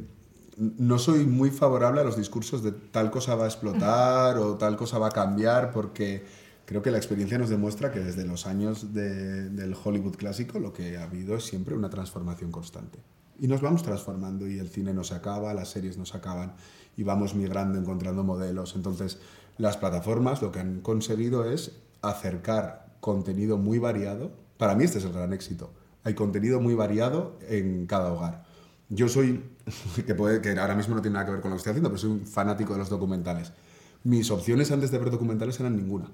no 0.57 0.99
soy 0.99 1.27
muy 1.27 1.51
favorable 1.51 2.01
a 2.01 2.05
los 2.05 2.17
discursos 2.17 2.63
de 2.63 2.73
tal 2.73 3.11
cosa 3.11 3.35
va 3.35 3.45
a 3.45 3.49
explotar 3.49 4.39
o 4.39 4.55
tal 4.57 4.77
cosa 4.77 4.99
va 4.99 5.09
a 5.09 5.11
cambiar 5.11 5.73
porque 5.73 6.25
creo 6.65 6.81
que 6.81 6.91
la 6.91 6.97
experiencia 6.97 7.37
nos 7.37 7.51
demuestra 7.51 7.93
que 7.93 8.01
desde 8.01 8.25
los 8.25 8.47
años 8.47 8.95
de- 8.95 9.51
del 9.51 9.75
Hollywood 9.83 10.17
clásico 10.17 10.59
lo 10.59 10.73
que 10.73 10.97
ha 10.97 11.03
habido 11.05 11.37
es 11.37 11.45
siempre 11.45 11.75
una 11.75 11.91
transformación 11.91 12.51
constante. 12.51 12.99
Y 13.39 13.49
nos 13.49 13.61
vamos 13.61 13.83
transformando 13.83 14.47
y 14.49 14.59
el 14.59 14.69
cine 14.69 14.95
no 14.95 15.03
se 15.05 15.15
acaba, 15.15 15.53
las 15.53 15.69
series 15.71 15.99
no 15.99 16.07
se 16.07 16.17
acaban 16.17 16.55
y 16.97 17.03
vamos 17.03 17.35
migrando, 17.35 17.79
encontrando 17.79 18.23
modelos. 18.25 18.75
Entonces, 18.77 19.19
las 19.59 19.77
plataformas 19.77 20.43
lo 20.43 20.53
que 20.53 20.61
han 20.61 20.81
conseguido 20.81 21.45
es 21.51 21.73
acercar 22.03 22.97
contenido 23.01 23.59
muy 23.59 23.79
variado. 23.79 24.33
Para 24.59 24.75
mí 24.75 24.85
este 24.85 24.99
es 24.99 25.05
el 25.05 25.13
gran 25.13 25.33
éxito. 25.33 25.71
Hay 26.05 26.15
contenido 26.15 26.61
muy 26.61 26.75
variado 26.75 27.39
en 27.49 27.87
cada 27.87 28.13
hogar. 28.13 28.45
Yo 28.89 29.09
soy, 29.09 29.43
que, 30.07 30.15
puede, 30.15 30.41
que 30.41 30.51
ahora 30.59 30.75
mismo 30.75 30.95
no 30.95 31.03
tiene 31.03 31.15
nada 31.15 31.27
que 31.27 31.33
ver 31.33 31.41
con 31.41 31.51
lo 31.51 31.57
que 31.57 31.59
estoy 31.59 31.71
haciendo, 31.71 31.91
pero 31.91 31.99
soy 31.99 32.11
un 32.11 32.27
fanático 32.27 32.73
de 32.73 32.81
los 32.81 32.91
documentales. 32.91 33.53
Mis 34.05 34.31
opciones 34.31 34.71
antes 34.71 34.91
de 34.91 34.99
ver 34.99 35.11
documentales 35.11 35.59
eran 35.61 35.77
ninguna. 35.77 36.11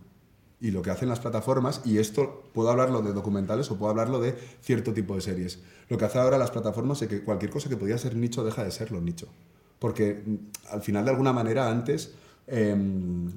Y 0.60 0.72
lo 0.72 0.82
que 0.82 0.90
hacen 0.90 1.08
las 1.08 1.20
plataformas, 1.20 1.80
y 1.84 1.98
esto 1.98 2.44
puedo 2.52 2.70
hablarlo 2.70 3.00
de 3.00 3.12
documentales 3.12 3.70
o 3.70 3.78
puedo 3.78 3.90
hablarlo 3.90 4.20
de 4.20 4.36
cierto 4.60 4.92
tipo 4.92 5.14
de 5.14 5.22
series. 5.22 5.60
Lo 5.88 5.96
que 5.96 6.04
hace 6.04 6.18
ahora 6.18 6.36
las 6.36 6.50
plataformas 6.50 7.00
es 7.02 7.08
que 7.08 7.24
cualquier 7.24 7.50
cosa 7.50 7.68
que 7.68 7.76
podía 7.76 7.96
ser 7.96 8.14
nicho 8.14 8.44
deja 8.44 8.62
de 8.62 8.70
serlo 8.70 9.00
nicho. 9.00 9.28
Porque 9.80 10.22
mm, 10.24 10.36
al 10.72 10.82
final, 10.82 11.04
de 11.04 11.10
alguna 11.10 11.32
manera, 11.32 11.68
antes 11.68 12.12
em, 12.46 13.32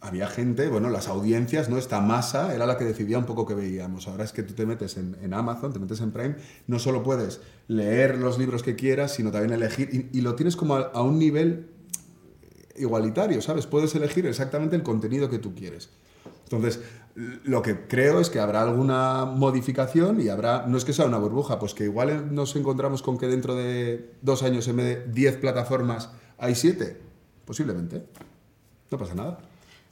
había 0.00 0.28
gente, 0.28 0.68
bueno, 0.68 0.88
las 0.90 1.08
audiencias, 1.08 1.68
¿no? 1.68 1.78
Esta 1.78 2.00
masa 2.00 2.54
era 2.54 2.66
la 2.66 2.78
que 2.78 2.84
decidía 2.84 3.18
un 3.18 3.24
poco 3.24 3.44
qué 3.46 3.54
veíamos. 3.54 4.06
Ahora 4.06 4.22
es 4.22 4.32
que 4.32 4.44
tú 4.44 4.54
te 4.54 4.64
metes 4.64 4.96
en, 4.96 5.16
en 5.20 5.34
Amazon, 5.34 5.72
te 5.72 5.80
metes 5.80 6.00
en 6.00 6.12
Prime, 6.12 6.36
no 6.68 6.78
solo 6.78 7.02
puedes 7.02 7.40
leer 7.66 8.18
los 8.18 8.38
libros 8.38 8.62
que 8.62 8.76
quieras, 8.76 9.14
sino 9.14 9.32
también 9.32 9.52
elegir, 9.52 10.08
y, 10.12 10.16
y 10.16 10.20
lo 10.20 10.36
tienes 10.36 10.54
como 10.54 10.76
a, 10.76 10.82
a 10.94 11.02
un 11.02 11.18
nivel 11.18 11.70
igualitario, 12.76 13.40
¿sabes? 13.42 13.66
Puedes 13.66 13.94
elegir 13.94 14.26
exactamente 14.26 14.76
el 14.76 14.82
contenido 14.82 15.28
que 15.28 15.38
tú 15.38 15.54
quieres. 15.54 15.88
Entonces, 16.44 16.80
lo 17.16 17.62
que 17.62 17.86
creo 17.86 18.20
es 18.20 18.28
que 18.28 18.40
habrá 18.40 18.60
alguna 18.62 19.24
modificación 19.24 20.20
y 20.20 20.28
habrá, 20.28 20.66
no 20.66 20.76
es 20.76 20.84
que 20.84 20.92
sea 20.92 21.06
una 21.06 21.16
burbuja, 21.16 21.58
pues 21.58 21.72
que 21.72 21.84
igual 21.84 22.34
nos 22.34 22.54
encontramos 22.56 23.00
con 23.00 23.16
que 23.16 23.26
dentro 23.26 23.54
de 23.54 24.12
dos 24.20 24.42
años 24.42 24.68
en 24.68 24.76
vez 24.76 25.06
de 25.06 25.12
10 25.12 25.38
plataformas 25.38 26.10
hay 26.36 26.54
7, 26.54 27.00
posiblemente. 27.46 28.04
No 28.90 28.98
pasa 28.98 29.14
nada. 29.14 29.38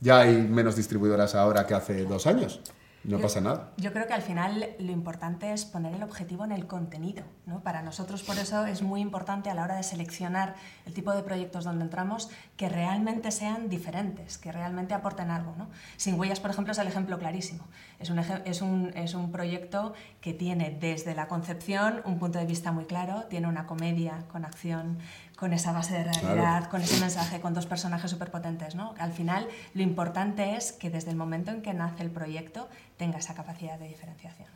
Ya 0.00 0.20
hay 0.20 0.37
menos 0.37 0.76
distribuidoras 0.76 1.34
ahora 1.34 1.66
que 1.66 1.72
hace 1.72 2.04
dos 2.04 2.26
años. 2.26 2.60
No 3.05 3.19
Yo- 3.19 3.23
pasa 3.23 3.40
nada. 3.40 3.73
Yo 3.77 3.93
creo 3.93 4.07
que 4.07 4.14
al 4.14 4.23
final 4.23 4.67
lo 4.79 4.90
importante 4.93 5.53
es 5.53 5.64
poner 5.67 5.95
el 5.95 6.03
objetivo 6.03 6.45
en 6.45 6.53
el 6.53 6.67
contenido. 6.67 7.23
¿no? 7.47 7.61
Para 7.61 7.83
nosotros 7.83 8.23
por 8.23 8.38
eso 8.38 8.64
es 8.64 8.81
muy 8.83 9.01
importante 9.03 9.51
a 9.51 9.55
la 9.55 9.62
hora 9.64 9.77
de 9.77 9.83
seleccionar 9.83 10.55
el 10.87 10.95
tipo 10.95 11.12
de 11.12 11.23
proyectos 11.23 11.64
donde 11.64 11.85
entramos 11.85 12.31
que 12.57 12.69
realmente 12.71 13.31
sean 13.31 13.69
diferentes, 13.69 14.38
que 14.38 14.51
realmente 14.53 14.95
aporten 14.95 15.31
algo. 15.31 15.55
¿no? 15.59 15.69
Sin 15.99 16.19
huellas, 16.19 16.40
por 16.40 16.51
ejemplo, 16.51 16.73
es 16.73 16.79
el 16.79 16.87
ejemplo 16.88 17.19
clarísimo. 17.19 17.64
Es 18.01 18.09
un, 18.11 18.19
es, 18.19 18.62
un, 18.62 18.90
es 18.95 19.14
un 19.14 19.31
proyecto 19.31 19.93
que 20.23 20.33
tiene 20.33 20.71
desde 20.81 21.14
la 21.14 21.29
concepción 21.29 22.01
un 22.07 22.19
punto 22.19 22.38
de 22.38 22.47
vista 22.47 22.73
muy 22.73 22.87
claro, 22.87 23.25
tiene 23.29 23.47
una 23.49 23.67
comedia 23.67 24.25
con 24.29 24.45
acción, 24.47 24.99
con 25.37 25.53
esa 25.53 25.73
base 25.73 25.95
de 25.95 26.05
realidad, 26.05 26.35
Claro. 26.35 26.69
con 26.71 26.81
ese 26.81 26.99
mensaje, 27.01 27.40
con 27.40 27.53
dos 27.55 27.67
personajes 27.67 28.11
superpotentes. 28.11 28.75
¿no? 28.75 28.95
Al 28.99 29.12
final, 29.12 29.47
lo 29.75 29.83
importante 29.83 30.57
es 30.57 30.73
que 30.73 30.88
desde 30.90 31.11
el 31.11 31.17
momento 31.17 31.51
en 31.51 31.61
que 31.61 31.75
nace 31.75 32.03
el 32.03 32.11
proyecto 32.11 32.69
tenga 32.96 33.18
esa 33.18 33.35
capacidad 33.35 33.78
de 33.78 33.88
diferenciación. 33.88 34.48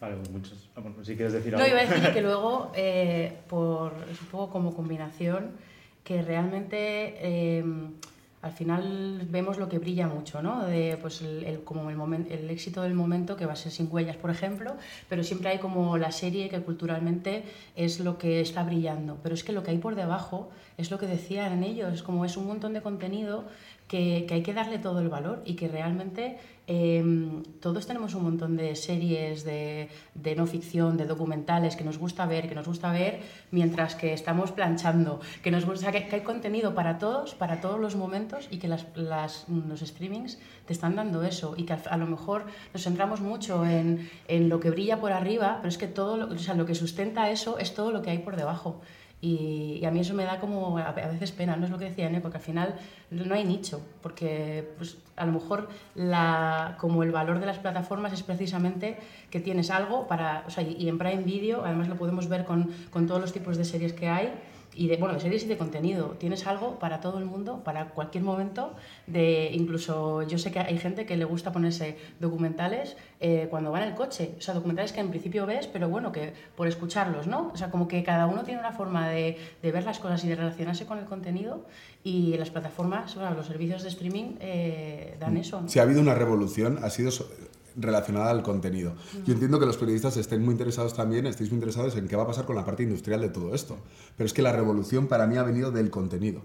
Vale, 0.00 0.16
pues 0.16 0.30
muchos. 0.30 0.68
ah, 0.76 0.80
bueno, 0.80 1.02
si 1.04 1.16
quieres 1.16 1.32
decir 1.32 1.52
No, 1.52 1.58
algo. 1.58 1.70
iba 1.70 1.80
a 1.80 1.86
decir 1.86 2.12
que 2.12 2.20
luego, 2.28 2.70
eh, 2.74 3.32
por, 3.48 3.94
es 4.10 4.20
un 4.20 4.26
poco 4.28 4.50
como 4.52 4.74
combinación, 4.74 5.52
que 6.04 6.20
realmente 6.22 6.76
eh, 7.18 7.64
al 8.42 8.52
final 8.52 9.26
vemos 9.30 9.56
lo 9.58 9.68
que 9.68 9.78
brilla 9.78 10.06
mucho, 10.06 10.42
¿no? 10.42 10.66
De, 10.66 10.98
pues 11.00 11.22
el, 11.22 11.42
el- 11.44 11.64
como 11.64 11.88
el, 11.90 11.96
momen- 11.96 12.30
el 12.30 12.48
éxito 12.50 12.82
del 12.82 12.92
momento, 12.94 13.36
que 13.36 13.46
va 13.46 13.54
a 13.54 13.56
ser 13.56 13.72
Sin 13.72 13.88
Huellas, 13.90 14.16
por 14.16 14.30
ejemplo, 14.30 14.76
pero 15.08 15.24
siempre 15.24 15.48
hay 15.48 15.58
como 15.58 15.96
la 15.96 16.12
serie 16.12 16.48
que 16.50 16.60
culturalmente 16.60 17.42
es 17.74 17.98
lo 17.98 18.18
que 18.18 18.40
está 18.42 18.62
brillando. 18.64 19.16
Pero 19.22 19.34
es 19.34 19.42
que 19.42 19.52
lo 19.52 19.62
que 19.64 19.70
hay 19.72 19.78
por 19.78 19.94
debajo 19.96 20.50
es 20.76 20.90
lo 20.90 20.98
que 20.98 21.06
decían 21.06 21.54
en 21.54 21.64
ellos, 21.64 21.92
es 21.94 22.02
como 22.02 22.24
es 22.26 22.36
un 22.36 22.46
montón 22.46 22.74
de 22.74 22.82
contenido 22.82 23.44
que, 23.88 24.24
que 24.26 24.34
hay 24.34 24.42
que 24.42 24.52
darle 24.54 24.78
todo 24.78 25.00
el 25.00 25.08
valor 25.08 25.42
y 25.44 25.54
que 25.54 25.68
realmente 25.68 26.38
eh, 26.68 27.04
todos 27.60 27.86
tenemos 27.86 28.14
un 28.14 28.24
montón 28.24 28.56
de 28.56 28.74
series 28.74 29.44
de, 29.44 29.88
de 30.14 30.34
no 30.34 30.46
ficción, 30.46 30.96
de 30.96 31.04
documentales 31.06 31.76
que 31.76 31.84
nos 31.84 31.96
gusta 31.98 32.26
ver, 32.26 32.48
que 32.48 32.56
nos 32.56 32.66
gusta 32.66 32.90
ver 32.90 33.20
mientras 33.52 33.94
que 33.94 34.12
estamos 34.12 34.50
planchando, 34.50 35.20
que 35.44 35.52
nos 35.52 35.64
gusta 35.64 35.92
que, 35.92 36.08
hay 36.10 36.20
contenido 36.22 36.74
para 36.74 36.98
todos, 36.98 37.34
para 37.36 37.60
todos 37.60 37.78
los 37.78 37.94
momentos 37.94 38.48
y 38.50 38.58
que 38.58 38.66
las, 38.66 38.86
las- 38.96 39.46
los 39.48 39.80
streamings 39.80 40.38
te 40.66 40.72
están 40.72 40.96
dando 40.96 41.22
eso 41.22 41.54
y 41.56 41.62
que 41.64 41.74
a, 41.74 41.96
lo 41.96 42.06
mejor 42.06 42.46
nos 42.74 42.82
centramos 42.82 43.20
mucho 43.20 43.64
en, 43.64 44.10
en 44.26 44.48
lo 44.48 44.58
que 44.58 44.70
brilla 44.70 44.98
por 45.00 45.12
arriba, 45.12 45.58
pero 45.58 45.68
es 45.68 45.78
que 45.78 45.86
todo 45.86 46.34
o 46.34 46.38
sea, 46.38 46.54
lo 46.54 46.66
que 46.66 46.74
sustenta 46.74 47.30
eso 47.30 47.58
es 47.58 47.74
todo 47.74 47.92
lo 47.92 48.02
que 48.02 48.10
hay 48.10 48.18
por 48.18 48.34
debajo. 48.34 48.80
Y, 49.20 49.78
y 49.80 49.84
a 49.86 49.90
mí 49.90 50.00
eso 50.00 50.14
me 50.14 50.24
da 50.24 50.38
como 50.38 50.78
a, 50.78 50.92
veces 50.92 51.32
pena, 51.32 51.56
no 51.56 51.64
es 51.64 51.70
lo 51.70 51.78
que 51.78 51.86
decía 51.86 52.08
Neko, 52.10 52.30
que 52.30 52.36
al 52.36 52.42
final 52.42 52.74
no 53.10 53.34
hay 53.34 53.44
nicho, 53.44 53.80
porque 54.02 54.74
pues, 54.76 54.98
a 55.16 55.24
lo 55.24 55.32
mejor 55.32 55.68
la, 55.94 56.76
como 56.78 57.02
el 57.02 57.12
valor 57.12 57.40
de 57.40 57.46
las 57.46 57.58
plataformas 57.58 58.12
es 58.12 58.22
precisamente 58.22 58.98
que 59.30 59.40
tienes 59.40 59.70
algo 59.70 60.06
para, 60.06 60.44
o 60.46 60.50
sea, 60.50 60.62
y 60.62 60.88
en 60.88 60.98
Prime 60.98 61.22
Video 61.22 61.64
además 61.64 61.88
lo 61.88 61.96
podemos 61.96 62.28
ver 62.28 62.44
con, 62.44 62.70
con 62.90 63.06
todos 63.06 63.20
los 63.20 63.32
tipos 63.32 63.56
de 63.56 63.64
series 63.64 63.94
que 63.94 64.08
hay, 64.08 64.32
y 64.76 64.88
de, 64.88 64.96
bueno, 64.98 65.14
de 65.14 65.20
series 65.20 65.44
y 65.44 65.46
de 65.48 65.56
contenido. 65.56 66.16
Tienes 66.18 66.46
algo 66.46 66.78
para 66.78 67.00
todo 67.00 67.18
el 67.18 67.24
mundo, 67.24 67.62
para 67.64 67.88
cualquier 67.88 68.22
momento. 68.22 68.74
De, 69.06 69.50
incluso 69.52 70.22
yo 70.22 70.38
sé 70.38 70.52
que 70.52 70.60
hay 70.60 70.78
gente 70.78 71.06
que 71.06 71.16
le 71.16 71.24
gusta 71.24 71.52
ponerse 71.52 71.96
documentales 72.20 72.96
eh, 73.20 73.46
cuando 73.50 73.72
va 73.72 73.82
en 73.82 73.88
el 73.88 73.94
coche. 73.94 74.34
O 74.38 74.40
sea, 74.40 74.54
documentales 74.54 74.92
que 74.92 75.00
en 75.00 75.08
principio 75.08 75.46
ves, 75.46 75.66
pero 75.66 75.88
bueno, 75.88 76.12
que 76.12 76.34
por 76.54 76.68
escucharlos, 76.68 77.26
¿no? 77.26 77.50
O 77.52 77.56
sea, 77.56 77.70
como 77.70 77.88
que 77.88 78.04
cada 78.04 78.26
uno 78.26 78.44
tiene 78.44 78.60
una 78.60 78.72
forma 78.72 79.08
de, 79.08 79.38
de 79.62 79.72
ver 79.72 79.84
las 79.84 79.98
cosas 79.98 80.22
y 80.24 80.28
de 80.28 80.36
relacionarse 80.36 80.84
con 80.84 80.98
el 80.98 81.06
contenido. 81.06 81.64
Y 82.04 82.36
las 82.36 82.50
plataformas, 82.50 83.14
bueno, 83.16 83.34
los 83.34 83.46
servicios 83.46 83.82
de 83.82 83.88
streaming 83.88 84.36
eh, 84.40 85.16
dan 85.18 85.36
eso. 85.36 85.62
¿no? 85.62 85.68
Si 85.68 85.78
ha 85.78 85.82
habido 85.82 86.00
una 86.00 86.14
revolución, 86.14 86.78
ha 86.82 86.90
sido 86.90 87.10
relacionada 87.76 88.30
al 88.30 88.42
contenido. 88.42 88.94
Yo 89.24 89.34
entiendo 89.34 89.58
que 89.60 89.66
los 89.66 89.76
periodistas 89.76 90.16
estén 90.16 90.42
muy 90.42 90.52
interesados 90.52 90.94
también, 90.94 91.26
estéis 91.26 91.50
muy 91.50 91.56
interesados 91.56 91.96
en 91.96 92.08
qué 92.08 92.16
va 92.16 92.24
a 92.24 92.26
pasar 92.26 92.46
con 92.46 92.56
la 92.56 92.64
parte 92.64 92.82
industrial 92.82 93.20
de 93.20 93.28
todo 93.28 93.54
esto. 93.54 93.76
Pero 94.16 94.26
es 94.26 94.32
que 94.32 94.42
la 94.42 94.52
revolución 94.52 95.06
para 95.06 95.26
mí 95.26 95.36
ha 95.36 95.42
venido 95.42 95.70
del 95.70 95.90
contenido. 95.90 96.42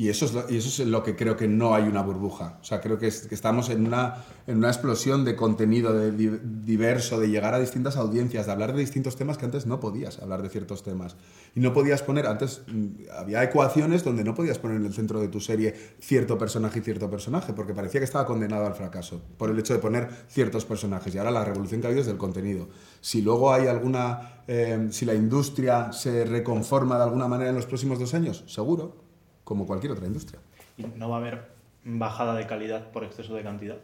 Y 0.00 0.10
eso, 0.10 0.26
es 0.26 0.78
lo, 0.78 0.84
lo 0.86 1.02
que 1.02 1.16
creo 1.16 1.36
que 1.36 1.48
no 1.48 1.74
hay 1.74 1.82
una 1.88 2.02
burbuja. 2.02 2.58
O 2.60 2.64
sea, 2.64 2.80
creo 2.80 2.98
que, 3.00 3.08
es- 3.08 3.26
que 3.26 3.34
estamos 3.34 3.68
en 3.68 3.84
una, 3.84 4.24
en 4.46 4.58
una 4.58 4.68
explosión 4.68 5.24
de 5.24 5.34
contenido 5.34 5.92
diverso, 6.08 7.18
de 7.18 7.28
llegar 7.28 7.52
a 7.54 7.58
distintas 7.58 7.96
audiencias, 7.96 8.46
de 8.46 8.52
hablar 8.52 8.72
de 8.74 8.78
distintos 8.78 9.16
temas 9.16 9.38
que 9.38 9.46
antes 9.46 9.66
no 9.66 9.80
podías 9.80 10.20
hablar 10.20 10.42
de 10.42 10.50
ciertos 10.50 10.84
temas. 10.84 11.16
Y 11.56 11.58
no 11.58 11.72
podías 11.72 12.02
poner, 12.02 12.28
antes 12.28 12.62
mm, 12.68 12.86
había 13.18 13.42
ecuaciones 13.42 14.04
donde 14.04 14.22
no 14.22 14.36
podías 14.36 14.58
poner 14.60 14.76
en 14.76 14.86
el 14.86 14.94
centro 14.94 15.18
de 15.20 15.26
tu 15.26 15.40
serie 15.40 15.74
cierto 15.98 16.38
personaje 16.38 16.78
y 16.78 16.82
cierto 16.82 17.10
personaje, 17.10 17.52
porque 17.52 17.74
parecía 17.74 17.98
que 18.00 18.04
estaba 18.04 18.24
condenado 18.24 18.66
al 18.66 18.74
fracaso 18.74 19.20
por 19.36 19.50
el 19.50 19.58
hecho 19.58 19.72
de 19.72 19.80
poner 19.80 20.08
ciertos 20.28 20.64
personajes. 20.64 21.12
Y 21.12 21.18
ahora 21.18 21.32
la 21.32 21.44
revolución 21.44 21.80
que 21.80 21.88
ha 21.88 21.90
habido 21.90 22.02
es 22.02 22.06
del 22.06 22.18
contenido. 22.18 22.68
Si 23.00 23.20
luego 23.20 23.52
hay 23.52 23.66
alguna, 23.66 24.42
eh, 24.46 24.86
si 24.92 25.04
la 25.06 25.14
industria 25.14 25.92
se 25.92 26.24
reconforma 26.24 26.96
de 26.98 27.02
alguna 27.02 27.26
manera 27.26 27.50
en 27.50 27.56
los 27.56 27.66
próximos 27.66 27.98
dos 27.98 28.14
años, 28.14 28.44
seguro, 28.46 29.07
como 29.48 29.66
cualquier 29.66 29.92
otra 29.92 30.06
industria. 30.06 30.38
¿Y 30.76 30.82
no 30.98 31.08
va 31.08 31.16
a 31.16 31.20
haber 31.20 31.48
bajada 31.82 32.34
de 32.34 32.46
calidad 32.46 32.92
por 32.92 33.02
exceso 33.02 33.34
de 33.34 33.42
cantidad 33.42 33.78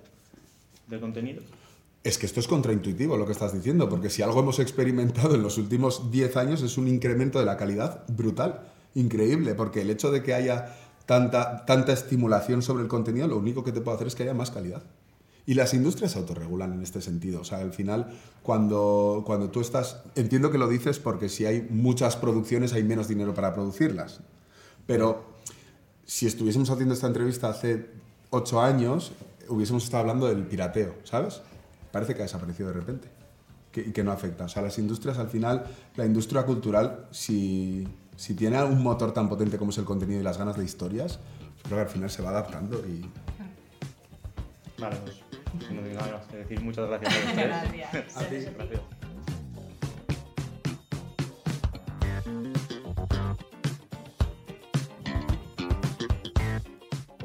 de 0.88 1.00
contenido? 1.00 1.40
Es 2.02 2.18
que 2.18 2.26
esto 2.26 2.38
es 2.38 2.46
contraintuitivo 2.46 3.16
lo 3.16 3.24
que 3.24 3.32
estás 3.32 3.54
diciendo, 3.54 3.88
porque 3.88 4.10
si 4.10 4.20
algo 4.20 4.40
hemos 4.40 4.58
experimentado 4.58 5.34
en 5.34 5.42
los 5.42 5.56
últimos 5.56 6.10
10 6.10 6.36
años 6.36 6.60
es 6.60 6.76
un 6.76 6.86
incremento 6.86 7.38
de 7.38 7.46
la 7.46 7.56
calidad 7.56 8.04
brutal, 8.08 8.60
increíble, 8.94 9.54
porque 9.54 9.80
el 9.80 9.88
hecho 9.88 10.10
de 10.10 10.22
que 10.22 10.34
haya 10.34 10.76
tanta, 11.06 11.64
tanta 11.64 11.94
estimulación 11.94 12.60
sobre 12.60 12.82
el 12.82 12.88
contenido, 12.90 13.26
lo 13.26 13.38
único 13.38 13.64
que 13.64 13.72
te 13.72 13.80
puede 13.80 13.94
hacer 13.94 14.08
es 14.08 14.14
que 14.14 14.24
haya 14.24 14.34
más 14.34 14.50
calidad. 14.50 14.82
Y 15.46 15.54
las 15.54 15.72
industrias 15.72 16.12
se 16.12 16.18
autorregulan 16.18 16.74
en 16.74 16.82
este 16.82 17.00
sentido. 17.00 17.40
O 17.40 17.44
sea, 17.44 17.58
al 17.60 17.72
final, 17.72 18.12
cuando, 18.42 19.22
cuando 19.24 19.48
tú 19.48 19.62
estás... 19.62 20.02
Entiendo 20.14 20.50
que 20.50 20.58
lo 20.58 20.68
dices 20.68 20.98
porque 20.98 21.30
si 21.30 21.46
hay 21.46 21.66
muchas 21.70 22.16
producciones 22.16 22.74
hay 22.74 22.82
menos 22.82 23.08
dinero 23.08 23.32
para 23.32 23.54
producirlas. 23.54 24.20
Pero 24.86 25.33
si 26.06 26.26
estuviésemos 26.26 26.70
haciendo 26.70 26.94
esta 26.94 27.06
entrevista 27.06 27.48
hace 27.48 27.90
ocho 28.30 28.60
años, 28.60 29.12
hubiésemos 29.48 29.84
estado 29.84 30.02
hablando 30.02 30.26
del 30.26 30.44
pirateo, 30.46 30.94
¿sabes? 31.04 31.42
Parece 31.92 32.14
que 32.14 32.22
ha 32.22 32.24
desaparecido 32.24 32.68
de 32.68 32.74
repente 32.74 33.08
que- 33.72 33.82
y 33.82 33.92
que 33.92 34.02
no 34.04 34.12
afecta. 34.12 34.44
O 34.44 34.48
sea, 34.48 34.62
las 34.62 34.78
industrias, 34.78 35.18
al 35.18 35.28
final, 35.28 35.64
la 35.96 36.04
industria 36.06 36.44
cultural, 36.44 37.06
si, 37.10 37.86
si 38.16 38.34
tiene 38.34 38.62
un 38.64 38.82
motor 38.82 39.12
tan 39.12 39.28
potente 39.28 39.58
como 39.58 39.70
es 39.70 39.78
el 39.78 39.84
contenido 39.84 40.20
y 40.20 40.24
las 40.24 40.38
ganas 40.38 40.56
de 40.56 40.64
historias, 40.64 41.18
creo 41.62 41.76
que 41.78 41.82
al 41.82 41.88
final 41.88 42.10
se 42.10 42.22
va 42.22 42.30
adaptando 42.30 42.78
y... 42.86 43.08
Vale, 44.78 44.96
pues 45.04 45.16
no 45.70 45.80
tengo 45.82 45.94
nada 45.94 46.18
más 46.18 46.26
que 46.26 46.36
decir. 46.38 46.60
Muchas 46.60 46.88
gracias 46.88 47.14
a 47.14 47.18
ustedes. 47.28 47.36
Gracias. 47.92 48.16
A 48.16 48.20
ti, 48.28 48.36
gracias. 48.56 48.80